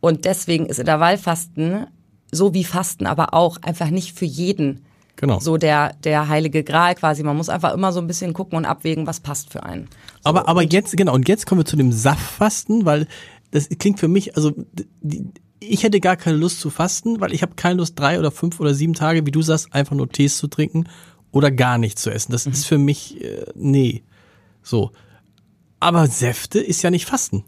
[0.00, 1.86] Und deswegen ist Intervallfasten
[2.32, 4.84] so wie Fasten aber auch einfach nicht für jeden
[5.16, 5.40] genau.
[5.40, 7.22] so der, der heilige Gral quasi.
[7.22, 9.88] Man muss einfach immer so ein bisschen gucken und abwägen, was passt für einen.
[10.22, 13.06] So, aber, aber jetzt, genau, und jetzt kommen wir zu dem Saftfasten, weil
[13.50, 14.52] das klingt für mich, also
[15.02, 15.30] die,
[15.60, 18.60] ich hätte gar keine Lust zu fasten, weil ich habe keine Lust, drei oder fünf
[18.60, 20.88] oder sieben Tage, wie du sagst, einfach nur Tees zu trinken
[21.32, 22.32] oder gar nicht zu essen.
[22.32, 22.52] Das mhm.
[22.52, 24.02] ist für mich, äh, nee.
[24.62, 24.92] So.
[25.80, 27.44] Aber Säfte ist ja nicht Fasten.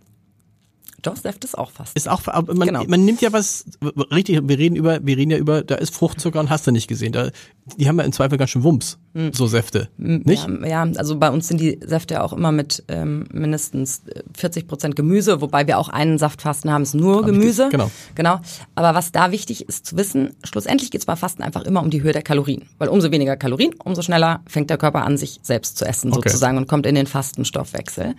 [1.10, 1.96] Doch, Säfte ist auch fast.
[1.96, 2.84] Ist auch, aber man, genau.
[2.86, 3.64] man nimmt ja was,
[4.12, 6.88] richtig, wir reden über, wir reden ja über, da ist Fruchtzucker und hast du nicht
[6.88, 7.12] gesehen.
[7.12, 7.30] Da,
[7.76, 9.32] die haben ja im Zweifel ganz schön Wumms, mhm.
[9.32, 9.88] so Säfte.
[9.96, 10.46] Nicht?
[10.48, 14.02] Ja, ja, also bei uns sind die Säfte auch immer mit ähm, mindestens
[14.36, 17.68] 40 Prozent Gemüse, wobei wir auch einen Saftfasten haben, ist nur Gemüse.
[17.70, 17.90] Genau.
[18.14, 18.40] Genau.
[18.74, 21.90] Aber was da wichtig ist zu wissen, schlussendlich geht es bei Fasten einfach immer um
[21.90, 22.68] die Höhe der Kalorien.
[22.78, 26.28] Weil umso weniger Kalorien, umso schneller fängt der Körper an, sich selbst zu essen okay.
[26.28, 28.14] sozusagen und kommt in den Fastenstoffwechsel.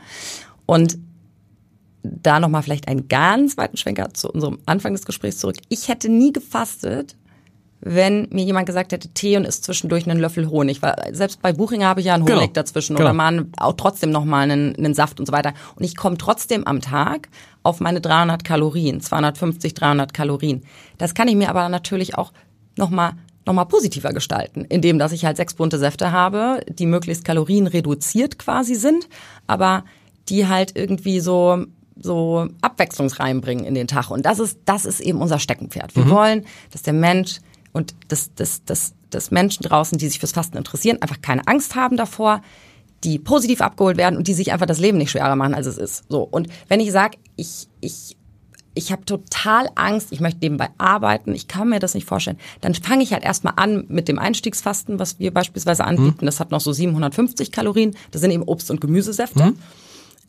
[0.66, 1.00] Und
[2.04, 5.58] da nochmal vielleicht einen ganz weiten Schwenker zu unserem Anfang des Gesprächs zurück.
[5.70, 7.16] Ich hätte nie gefastet,
[7.82, 10.82] wenn mir jemand gesagt hätte, Tee und isst zwischendurch einen Löffel Honig.
[10.82, 12.54] Weil selbst bei Buchinger habe ich ja einen Honig genau.
[12.54, 13.10] dazwischen genau.
[13.10, 15.54] oder mal auch trotzdem nochmal einen, einen Saft und so weiter.
[15.76, 17.30] Und ich komme trotzdem am Tag
[17.64, 20.64] auf meine 300 Kalorien, 250, 300 Kalorien.
[20.98, 22.34] Das kann ich mir aber natürlich auch
[22.76, 23.14] nochmal
[23.46, 28.38] noch mal positiver gestalten, indem dass ich halt sechs bunte Säfte habe, die möglichst kalorienreduziert
[28.38, 29.08] quasi sind,
[29.48, 29.86] aber
[30.28, 31.66] die halt irgendwie so
[32.02, 34.10] so Abwechslung reinbringen in den Tag.
[34.10, 35.96] Und das ist, das ist eben unser Steckenpferd.
[35.96, 36.10] Wir mhm.
[36.10, 37.40] wollen, dass der Mensch
[37.72, 41.76] und das, das, das, das Menschen draußen, die sich fürs Fasten interessieren, einfach keine Angst
[41.76, 42.42] haben davor,
[43.04, 45.78] die positiv abgeholt werden und die sich einfach das Leben nicht schwerer machen, als es
[45.78, 46.04] ist.
[46.10, 46.24] So.
[46.24, 48.18] Und wenn ich sage, ich, ich,
[48.74, 52.74] ich habe total Angst, ich möchte nebenbei arbeiten, ich kann mir das nicht vorstellen, dann
[52.74, 56.18] fange ich halt erstmal an mit dem Einstiegsfasten, was wir beispielsweise anbieten.
[56.22, 56.26] Mhm.
[56.26, 57.96] Das hat noch so 750 Kalorien.
[58.12, 59.46] Das sind eben Obst- und Gemüsesäfte.
[59.46, 59.58] Mhm.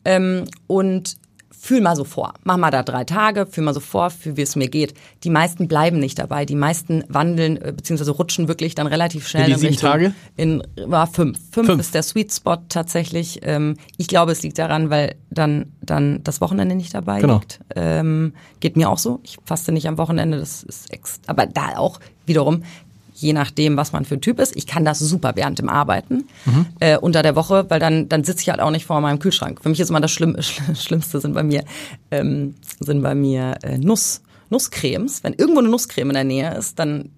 [0.03, 1.17] Ähm, und
[1.61, 2.33] fühl mal so vor.
[2.43, 4.95] Mach mal da drei Tage, fühl mal so vor, für wie es mir geht.
[5.23, 6.43] Die meisten bleiben nicht dabei.
[6.43, 8.09] Die meisten wandeln äh, bzw.
[8.09, 9.91] rutschen wirklich dann relativ schnell in, die Richtung.
[9.91, 10.13] Tage?
[10.37, 11.37] In war fünf.
[11.51, 11.67] fünf.
[11.67, 13.41] Fünf ist der Sweet Spot tatsächlich.
[13.43, 17.35] Ähm, ich glaube, es liegt daran, weil dann dann das Wochenende nicht dabei genau.
[17.35, 17.59] liegt.
[17.75, 19.19] Ähm, geht mir auch so.
[19.21, 20.39] Ich faste nicht am Wochenende.
[20.39, 22.63] Das ist ex aber da auch wiederum
[23.21, 24.55] je nachdem, was man für ein Typ ist.
[24.55, 26.65] Ich kann das super während dem Arbeiten mhm.
[26.79, 29.61] äh, unter der Woche, weil dann dann sitze ich halt auch nicht vor meinem Kühlschrank.
[29.61, 30.37] Für mich ist immer das Schlimm,
[30.75, 31.63] Schlimmste sind bei mir
[32.09, 35.23] ähm, sind bei mir äh, Nuss Nusscremes.
[35.23, 37.09] Wenn irgendwo eine Nusscreme in der Nähe ist, dann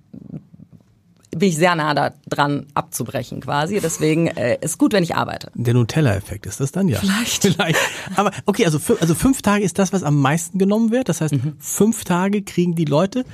[1.36, 3.80] bin ich sehr nah dran abzubrechen quasi.
[3.82, 5.51] Deswegen äh, ist gut, wenn ich arbeite.
[5.56, 6.99] Der Nutella-Effekt ist das dann ja.
[6.99, 7.41] Vielleicht.
[7.41, 7.80] Vielleicht.
[8.16, 11.10] Aber okay, also, also fünf Tage ist das, was am meisten genommen wird.
[11.10, 11.56] Das heißt, mhm.
[11.60, 13.26] fünf Tage kriegen die Leute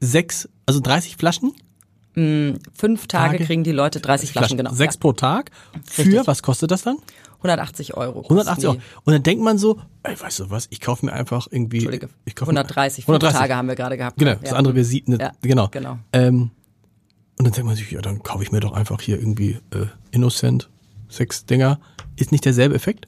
[0.00, 1.52] sechs, also 30 Flaschen?
[2.74, 3.44] Fünf Tage, Tage?
[3.44, 4.72] kriegen die Leute 30 Flaschen, genau.
[4.72, 5.00] Sechs ja.
[5.00, 5.50] pro Tag.
[5.84, 6.26] Für, Richtig.
[6.26, 6.96] was kostet das dann?
[7.38, 8.22] 180 Euro.
[8.22, 8.78] 180 Euro.
[9.04, 11.76] Und dann denkt man so, ey, weißt du was, ich kaufe mir einfach irgendwie.
[11.78, 13.38] Entschuldige, ich kauf mir- 130, fünf 130.
[13.40, 14.18] Tage haben wir gerade gehabt.
[14.18, 14.38] Genau, Ja.
[14.42, 15.68] das andere wäre sie, ne, Ja, genau.
[15.68, 15.98] genau.
[16.12, 16.50] Ähm,
[17.38, 19.86] und dann denkt man sich, ja, dann kaufe ich mir doch einfach hier irgendwie äh,
[20.10, 20.68] Innocent,
[21.08, 21.78] sechs Dinger.
[22.16, 23.06] Ist nicht derselbe Effekt?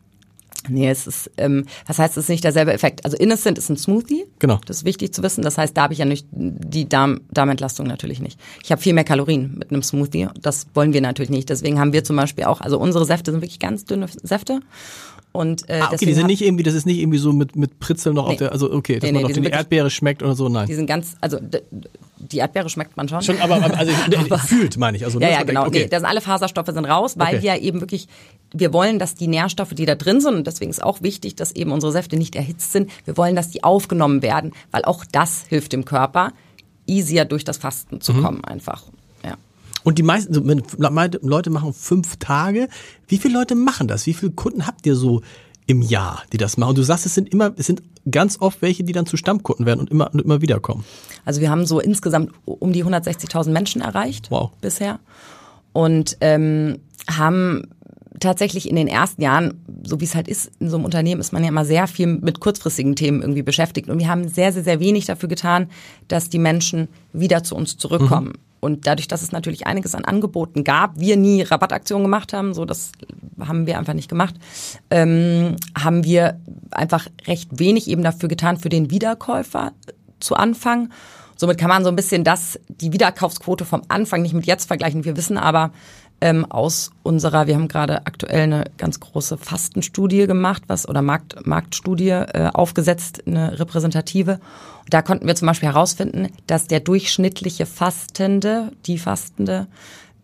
[0.69, 3.05] Nee, es ist, ähm, was heißt, es ist nicht derselbe Effekt.
[3.05, 4.27] Also Innocent ist ein Smoothie.
[4.39, 4.61] Genau.
[4.67, 5.43] Das ist wichtig zu wissen.
[5.43, 8.39] Das heißt, da habe ich ja nicht die Darm, Darmentlastung natürlich nicht.
[8.63, 10.29] Ich habe viel mehr Kalorien mit einem Smoothie.
[10.41, 11.49] Das wollen wir natürlich nicht.
[11.49, 14.61] Deswegen haben wir zum Beispiel auch, also unsere Säfte sind wirklich ganz dünne Säfte.
[15.33, 17.79] Und äh, Ah, okay, die sind nicht irgendwie, das ist nicht irgendwie so mit, mit
[17.79, 18.37] Pritzeln noch auf Nee.
[18.39, 20.67] der, also okay, dass Nee, man nee, noch die die, Erdbeere schmeckt oder so, nein.
[20.67, 21.39] die sind ganz, also
[22.19, 23.23] die Erdbeere schmeckt man schon.
[23.23, 23.93] Schon, aber, aber also
[24.47, 25.05] fühlt, meine ich.
[25.05, 25.63] Also, Ja, ne, ja, genau.
[25.63, 25.85] denkt, okay.
[25.85, 27.43] Nee, da sind alle Faserstoffe sind raus, weil Okay.
[27.45, 28.09] wir eben wirklich,
[28.53, 31.53] wir wollen, dass die Nährstoffe, die da drin sind, und deswegen ist auch wichtig, dass
[31.53, 35.45] eben unsere Säfte nicht erhitzt sind, wir wollen, dass die aufgenommen werden, weil auch das
[35.49, 36.33] hilft dem Körper,
[36.87, 38.23] easier durch das Fasten zu Mhm.
[38.25, 38.83] kommen einfach.
[39.85, 40.35] Und die meisten,
[41.23, 42.69] Leute machen fünf Tage,
[43.09, 44.07] wie viele Leute machen das?
[44.07, 45.23] Wie viele Kunden habt ihr so
[45.67, 46.71] im Jahr, die das machen?
[46.71, 49.67] Und du sagst, es sind immer, es sind ganz oft welche, die dann zu Stammkunden
[49.67, 50.85] werden und immer und immer wieder kommen.
[51.25, 54.51] Also wir haben so insgesamt um die 160.000 Menschen erreicht Wow.
[54.61, 55.01] bisher
[55.73, 56.79] und ähm,
[57.09, 57.69] haben
[58.19, 59.55] tatsächlich in den ersten Jahren,
[59.85, 62.07] so wie es halt ist, in so einem Unternehmen ist man ja immer sehr viel
[62.07, 63.89] mit kurzfristigen Themen irgendwie beschäftigt.
[63.89, 65.69] Und wir haben sehr, sehr, sehr wenig dafür getan,
[66.09, 68.33] dass die Menschen wieder zu uns zurückkommen.
[68.61, 72.65] Und dadurch, dass es natürlich einiges an Angeboten gab, wir nie Rabattaktionen gemacht haben, so
[72.65, 72.93] das
[73.41, 74.35] haben wir einfach nicht gemacht,
[74.91, 76.39] ähm, haben wir
[76.71, 79.73] einfach recht wenig eben dafür getan, für den Wiederkäufer
[80.21, 80.91] zu Anfang.
[81.37, 85.07] Somit kann man so ein bisschen das, die Wiederkaufsquote vom Anfang nicht mit jetzt vergleichen.
[85.07, 85.73] Wir wissen aber
[86.21, 91.47] ähm, aus unserer, wir haben gerade aktuell eine ganz große Fastenstudie gemacht, was oder Markt,
[91.47, 94.41] Marktstudie äh, aufgesetzt, eine repräsentative.
[94.81, 99.67] Und da konnten wir zum Beispiel herausfinden, dass der durchschnittliche Fastende, die Fastende,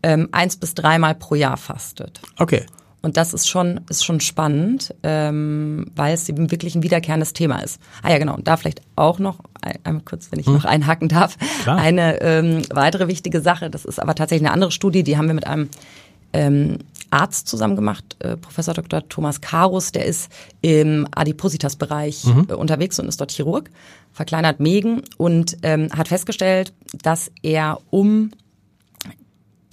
[0.02, 2.20] ähm, eins bis dreimal pro Jahr fastet.
[2.38, 2.66] Okay.
[3.06, 7.60] Und das ist schon, ist schon spannend, ähm, weil es eben wirklich ein wiederkehrendes Thema
[7.60, 7.80] ist.
[8.02, 8.34] Ah ja, genau.
[8.34, 11.78] Und da vielleicht auch noch, ein- einmal kurz, wenn ich noch einhaken darf, Klar.
[11.78, 15.34] eine ähm, weitere wichtige Sache, das ist aber tatsächlich eine andere Studie, die haben wir
[15.34, 15.68] mit einem
[16.32, 16.78] ähm,
[17.10, 19.08] Arzt zusammen gemacht, äh, Professor Dr.
[19.08, 20.28] Thomas Karus, der ist
[20.60, 23.70] im Adipositas-Bereich äh, unterwegs und ist dort Chirurg,
[24.12, 26.72] verkleinert Mägen und ähm, hat festgestellt,
[27.04, 28.32] dass er um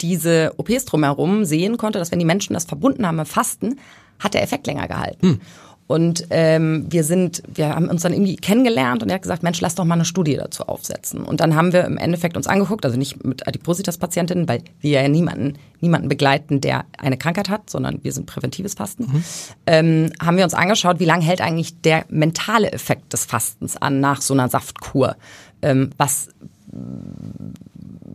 [0.04, 3.78] diese OPs drumherum sehen konnte, dass wenn die Menschen das verbunden haben mit Fasten,
[4.18, 5.40] hat der Effekt länger gehalten.
[5.86, 9.60] Und ähm, wir sind, wir haben uns dann irgendwie kennengelernt und er hat gesagt, Mensch,
[9.60, 11.22] lass doch mal eine Studie dazu aufsetzen.
[11.22, 15.08] Und dann haben wir im Endeffekt uns angeguckt, also nicht mit Adipositas-Patientinnen, weil wir ja
[15.08, 19.24] niemanden, niemanden begleiten, der eine Krankheit hat, sondern wir sind präventives Fasten,
[19.66, 24.00] ähm, haben wir uns angeschaut, wie lange hält eigentlich der mentale Effekt des Fastens an
[24.00, 25.16] nach so einer Saftkur.
[25.60, 26.30] Ähm, was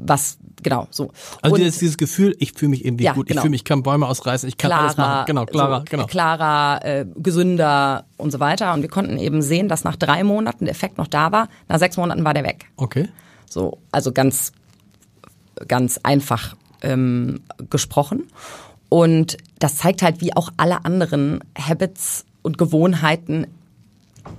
[0.10, 1.12] was genau so.
[1.42, 3.40] Also Und- dieses, dieses Gefühl, ich fühle mich irgendwie Ja, gut, genau.
[3.40, 5.26] ich fühle mich, kann Bäume ausreißen, ich kann alles machen.
[5.28, 6.06] Genau, klarer, so, genau.
[6.06, 8.74] klarer, äh, gesünder und so weiter.
[8.74, 11.48] Und wir konnten eben sehen, dass nach drei Monaten der Effekt noch da war.
[11.68, 12.66] Nach sechs Monaten war der weg.
[12.78, 13.08] Okay.
[13.50, 14.52] So, also ganz,
[15.68, 18.24] ganz einfach ähm, gesprochen.
[18.90, 23.48] Und das zeigt halt, wie auch alle anderen Habits und Gewohnheiten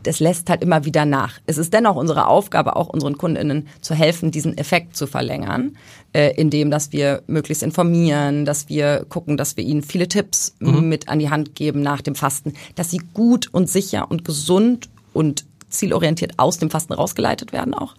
[0.02, 1.38] das lässt halt immer wieder nach.
[1.46, 5.76] Es ist dennoch unsere Aufgabe, auch unseren KundInnen zu helfen, diesen Effekt zu verlängern,
[6.12, 11.08] äh, indem dass wir möglichst informieren, dass wir gucken, dass wir ihnen viele Tipps mit
[11.08, 15.44] an die Hand geben nach dem Fasten, dass sie gut und sicher und gesund und
[15.68, 17.94] zielorientiert aus dem Fasten rausgeleitet werden auch.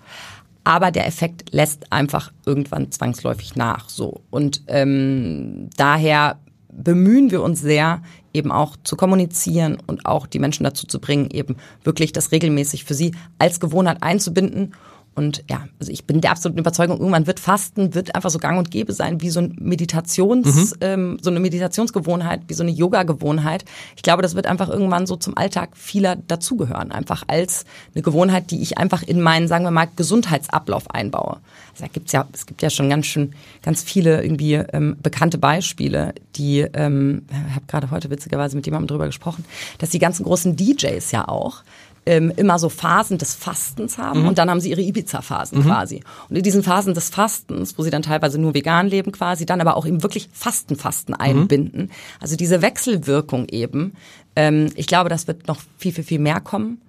[0.64, 3.90] Aber der Effekt lässt einfach irgendwann zwangsläufig nach.
[3.90, 6.38] So und ähm, daher
[6.72, 8.02] bemühen wir uns sehr,
[8.34, 12.86] eben auch zu kommunizieren und auch die Menschen dazu zu bringen, eben wirklich das regelmäßig
[12.86, 14.74] für sie als Gewohnheit einzubinden.
[15.14, 18.58] Und ja, also ich bin der absoluten Überzeugung, irgendwann wird Fasten, wird einfach so gang
[18.58, 23.66] und gäbe sein, wie so ein Meditations, ähm, so eine Meditationsgewohnheit, wie so eine Yoga-Gewohnheit.
[23.98, 28.52] Ich glaube, das wird einfach irgendwann so zum Alltag vieler dazugehören, einfach als eine Gewohnheit,
[28.52, 31.40] die ich einfach in meinen, sagen wir mal, Gesundheitsablauf einbaue.
[31.74, 33.34] Also da gibt's ja, es gibt ja schon ganz schön,
[33.64, 38.88] ganz viele irgendwie ähm, bekannte Beispiele, die, ähm, ich habe gerade heute witzigerweise mit jemandem
[38.88, 39.44] drüber gesprochen,
[39.78, 41.64] dass die ganzen großen DJs ja auch
[42.06, 46.04] ähm, immer so Phasen des Fastens haben und dann haben sie ihre Ibiza-Phasen quasi.
[46.30, 49.62] Und in diesen Phasen des Fastens, wo sie dann teilweise nur vegan leben quasi, dann
[49.62, 51.92] aber auch eben wirklich Fastenfasten einbinden.
[52.20, 53.94] Also diese Wechselwirkung eben,
[54.36, 56.82] ähm, ich glaube, das wird noch viel, viel, viel mehr kommen.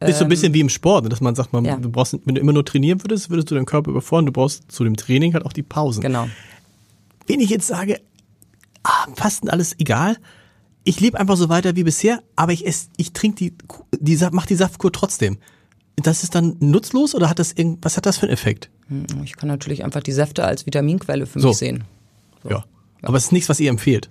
[0.00, 1.76] Ist so ein bisschen wie im Sport, ne, dass man sagt, man, ja.
[1.76, 4.26] du brauchst, wenn du immer nur trainieren würdest, würdest du deinen Körper überfordern.
[4.26, 6.02] Du brauchst zu dem Training halt auch die Pausen.
[6.02, 6.28] Genau.
[7.26, 8.00] Wenn ich jetzt sage,
[8.82, 10.16] ah, Fasten alles egal,
[10.84, 13.54] ich lebe einfach so weiter wie bisher, aber ich esse, ich trinke die,
[13.98, 15.38] die, mach die Saftkur trotzdem.
[15.96, 18.68] das ist dann nutzlos oder hat das irgend, was hat das für einen Effekt?
[18.88, 21.48] Hm, ich kann natürlich einfach die Säfte als Vitaminquelle für So.
[21.48, 21.84] mich sehen.
[22.42, 22.50] So.
[22.50, 22.64] Ja.
[23.02, 24.08] Aber es ist nichts, was ihr empfehlt.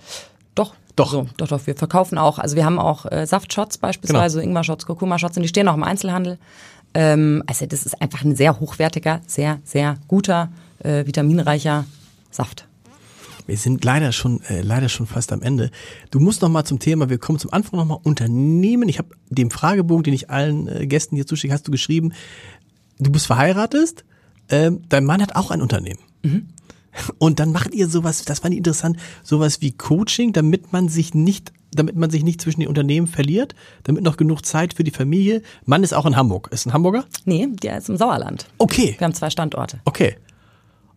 [0.56, 0.74] Doch.
[0.96, 1.12] Doch.
[1.12, 1.66] So, doch, doch.
[1.68, 4.50] Wir verkaufen auch, also wir haben auch äh, Saftshots beispielsweise, Genau.
[4.50, 6.38] Ingwer-Shots, Kurkuma-Shots und die stehen auch im Einzelhandel.
[6.94, 10.50] Ähm, also das ist einfach ein sehr hochwertiger, sehr, sehr guter,
[10.80, 11.86] äh, vitaminreicher
[12.30, 12.68] Saft.
[13.46, 15.70] Wir sind leider schon, äh, leider schon fast am Ende.
[16.12, 18.88] Du musst noch mal zum Thema, wir kommen zum Anfang noch mal Unternehmen.
[18.90, 22.14] Ich habe dem Fragebogen, den ich allen äh, Gästen hier zuschicke, hast du geschrieben,
[23.00, 24.06] du bist verheiratet,
[24.50, 26.00] ähm, dein Mann hat auch ein Unternehmen.
[27.18, 31.14] Und dann macht ihr sowas, das fand ich interessant, sowas wie Coaching, damit man sich
[31.14, 34.92] nicht, damit man sich nicht zwischen den Unternehmen verliert, damit noch genug Zeit für die
[34.92, 35.42] Familie.
[35.66, 36.50] Mann ist auch in Hamburg.
[36.52, 37.06] Ist ein Hamburger?
[37.26, 38.48] Nee, der ist im Sauerland.
[38.58, 39.80] Okay, Wir haben zwei Standorte.
[39.86, 40.16] okay.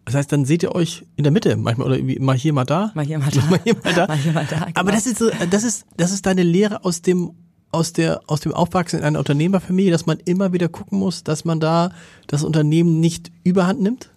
[0.06, 2.64] Das heißt, dann seht ihr euch in der Mitte manchmal oder irgendwie mal hier, mal
[2.64, 2.92] da.
[2.94, 3.42] Mal hier, mal da.
[3.50, 4.06] Mal hier, mal da.
[4.08, 4.92] Mal hier, mal da, Aber genau.
[4.92, 7.32] das ist so, das ist, das ist deine Lehre aus dem,
[7.72, 11.44] aus der, aus dem Aufwachsen in einer Unternehmerfamilie, dass man immer wieder gucken muss, dass
[11.44, 11.90] man da
[12.28, 14.10] das Unternehmen nicht überhand nimmt?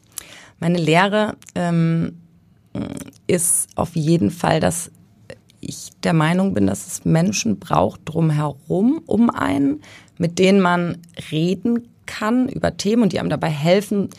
[0.60, 2.20] Meine Lehre ähm,
[3.26, 4.92] ist auf jeden Fall, dass
[5.60, 9.82] ich der Meinung bin, dass es Menschen braucht drumherum um einen,
[10.20, 11.00] mit denen man
[11.32, 14.10] reden kann über Themen und die einem dabei helfen,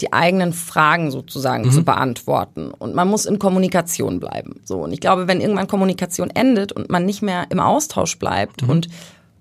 [0.00, 2.70] die eigenen Fragen sozusagen zu beantworten.
[2.70, 4.60] Und man muss in Kommunikation bleiben.
[4.64, 4.78] So.
[4.78, 8.88] Und ich glaube, wenn irgendwann Kommunikation endet und man nicht mehr im Austausch bleibt und,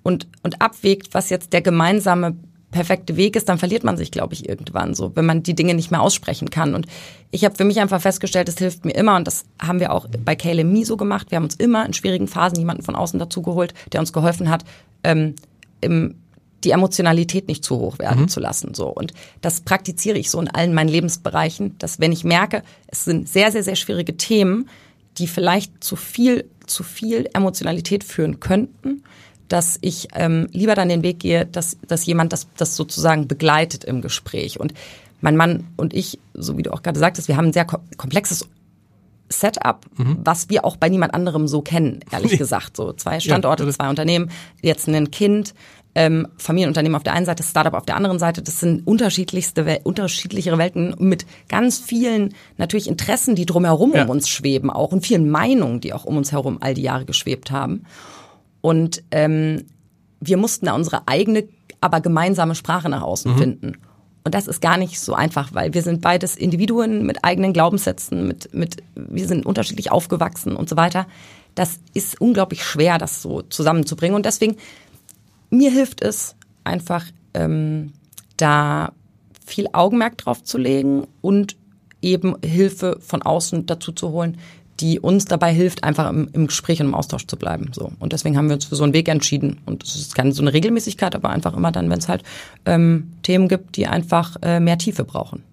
[0.03, 2.35] und, und abwägt, was jetzt der gemeinsame
[2.71, 5.73] perfekte Weg ist, dann verliert man sich, glaube ich, irgendwann so, wenn man die Dinge
[5.73, 6.75] nicht mehr aussprechen kann.
[6.75, 6.85] Und
[7.31, 10.07] ich habe für mich einfach festgestellt, es hilft mir immer und das haben wir auch
[10.25, 11.31] bei KLMI so gemacht.
[11.31, 14.49] Wir haben uns immer in schwierigen Phasen jemanden von außen dazu geholt, der uns geholfen
[14.49, 14.65] hat,
[15.03, 15.35] ähm,
[15.79, 16.15] im,
[16.63, 18.73] die Emotionalität nicht zu hoch werden zu lassen.
[18.73, 23.05] So und das praktiziere ich so in allen meinen Lebensbereichen, dass wenn ich merke, es
[23.05, 24.67] sind sehr sehr sehr schwierige Themen,
[25.17, 29.03] die vielleicht zu viel zu viel Emotionalität führen könnten,
[29.47, 33.85] dass ich ähm, lieber dann den Weg gehe, dass, dass jemand das, das sozusagen begleitet
[33.85, 34.59] im Gespräch.
[34.59, 34.73] Und
[35.21, 37.79] mein Mann und ich, so wie du auch gerade sagtest, wir haben ein sehr kom-
[37.95, 38.45] komplexes
[39.29, 42.77] Setup, was wir auch bei niemand anderem so kennen, ehrlich gesagt.
[42.77, 44.29] So zwei Standorte, das- zwei Unternehmen,
[44.61, 45.53] jetzt ein Kind,
[45.97, 48.43] ähm, Familienunternehmen auf der einen Seite, Startup auf der anderen Seite.
[48.43, 54.03] Das sind unterschiedlichste, Wel unterschiedlichere Welten mit ganz vielen natürlich Interessen, die drumherum Ja.
[54.03, 57.05] um uns schweben auch und vielen Meinungen, die auch um uns herum all die Jahre
[57.05, 57.85] geschwebt haben.
[58.61, 59.63] Und ähm,
[60.19, 61.47] wir mussten da unsere eigene,
[61.81, 63.77] aber gemeinsame Sprache nach außen finden.
[64.23, 68.27] Und das ist gar nicht so einfach, weil wir sind beides Individuen mit eigenen Glaubenssätzen,
[68.27, 71.07] mit, mit, wir sind unterschiedlich aufgewachsen und so weiter.
[71.55, 74.15] Das ist unglaublich schwer, das so zusammenzubringen.
[74.15, 74.57] Und deswegen,
[75.49, 77.93] mir hilft es einfach, ähm,
[78.37, 78.91] da
[79.45, 81.55] viel Augenmerk drauf zu legen und
[82.01, 84.37] eben Hilfe von außen dazu zu holen,
[84.79, 87.71] die uns dabei hilft, einfach im, im Gespräch und im Austausch zu bleiben.
[87.73, 87.91] So.
[87.99, 89.59] Und deswegen haben wir uns für so einen Weg entschieden.
[89.65, 92.23] Und es ist keine so eine Regelmäßigkeit, aber einfach immer dann, wenn es halt
[92.65, 95.43] ähm, Themen gibt, die einfach äh, mehr Tiefe brauchen.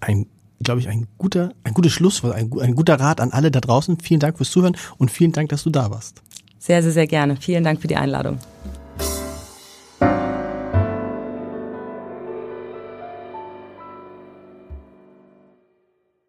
[0.00, 0.26] Ein,
[0.62, 4.00] glaube ich, ein guter, ein gutes Schlusswort, ein, ein guter Rat an alle da draußen.
[4.00, 6.22] Vielen Dank fürs Zuhören und vielen Dank, dass du da warst.
[6.58, 7.36] Sehr, sehr, sehr gerne.
[7.36, 8.38] Vielen Dank für die Einladung.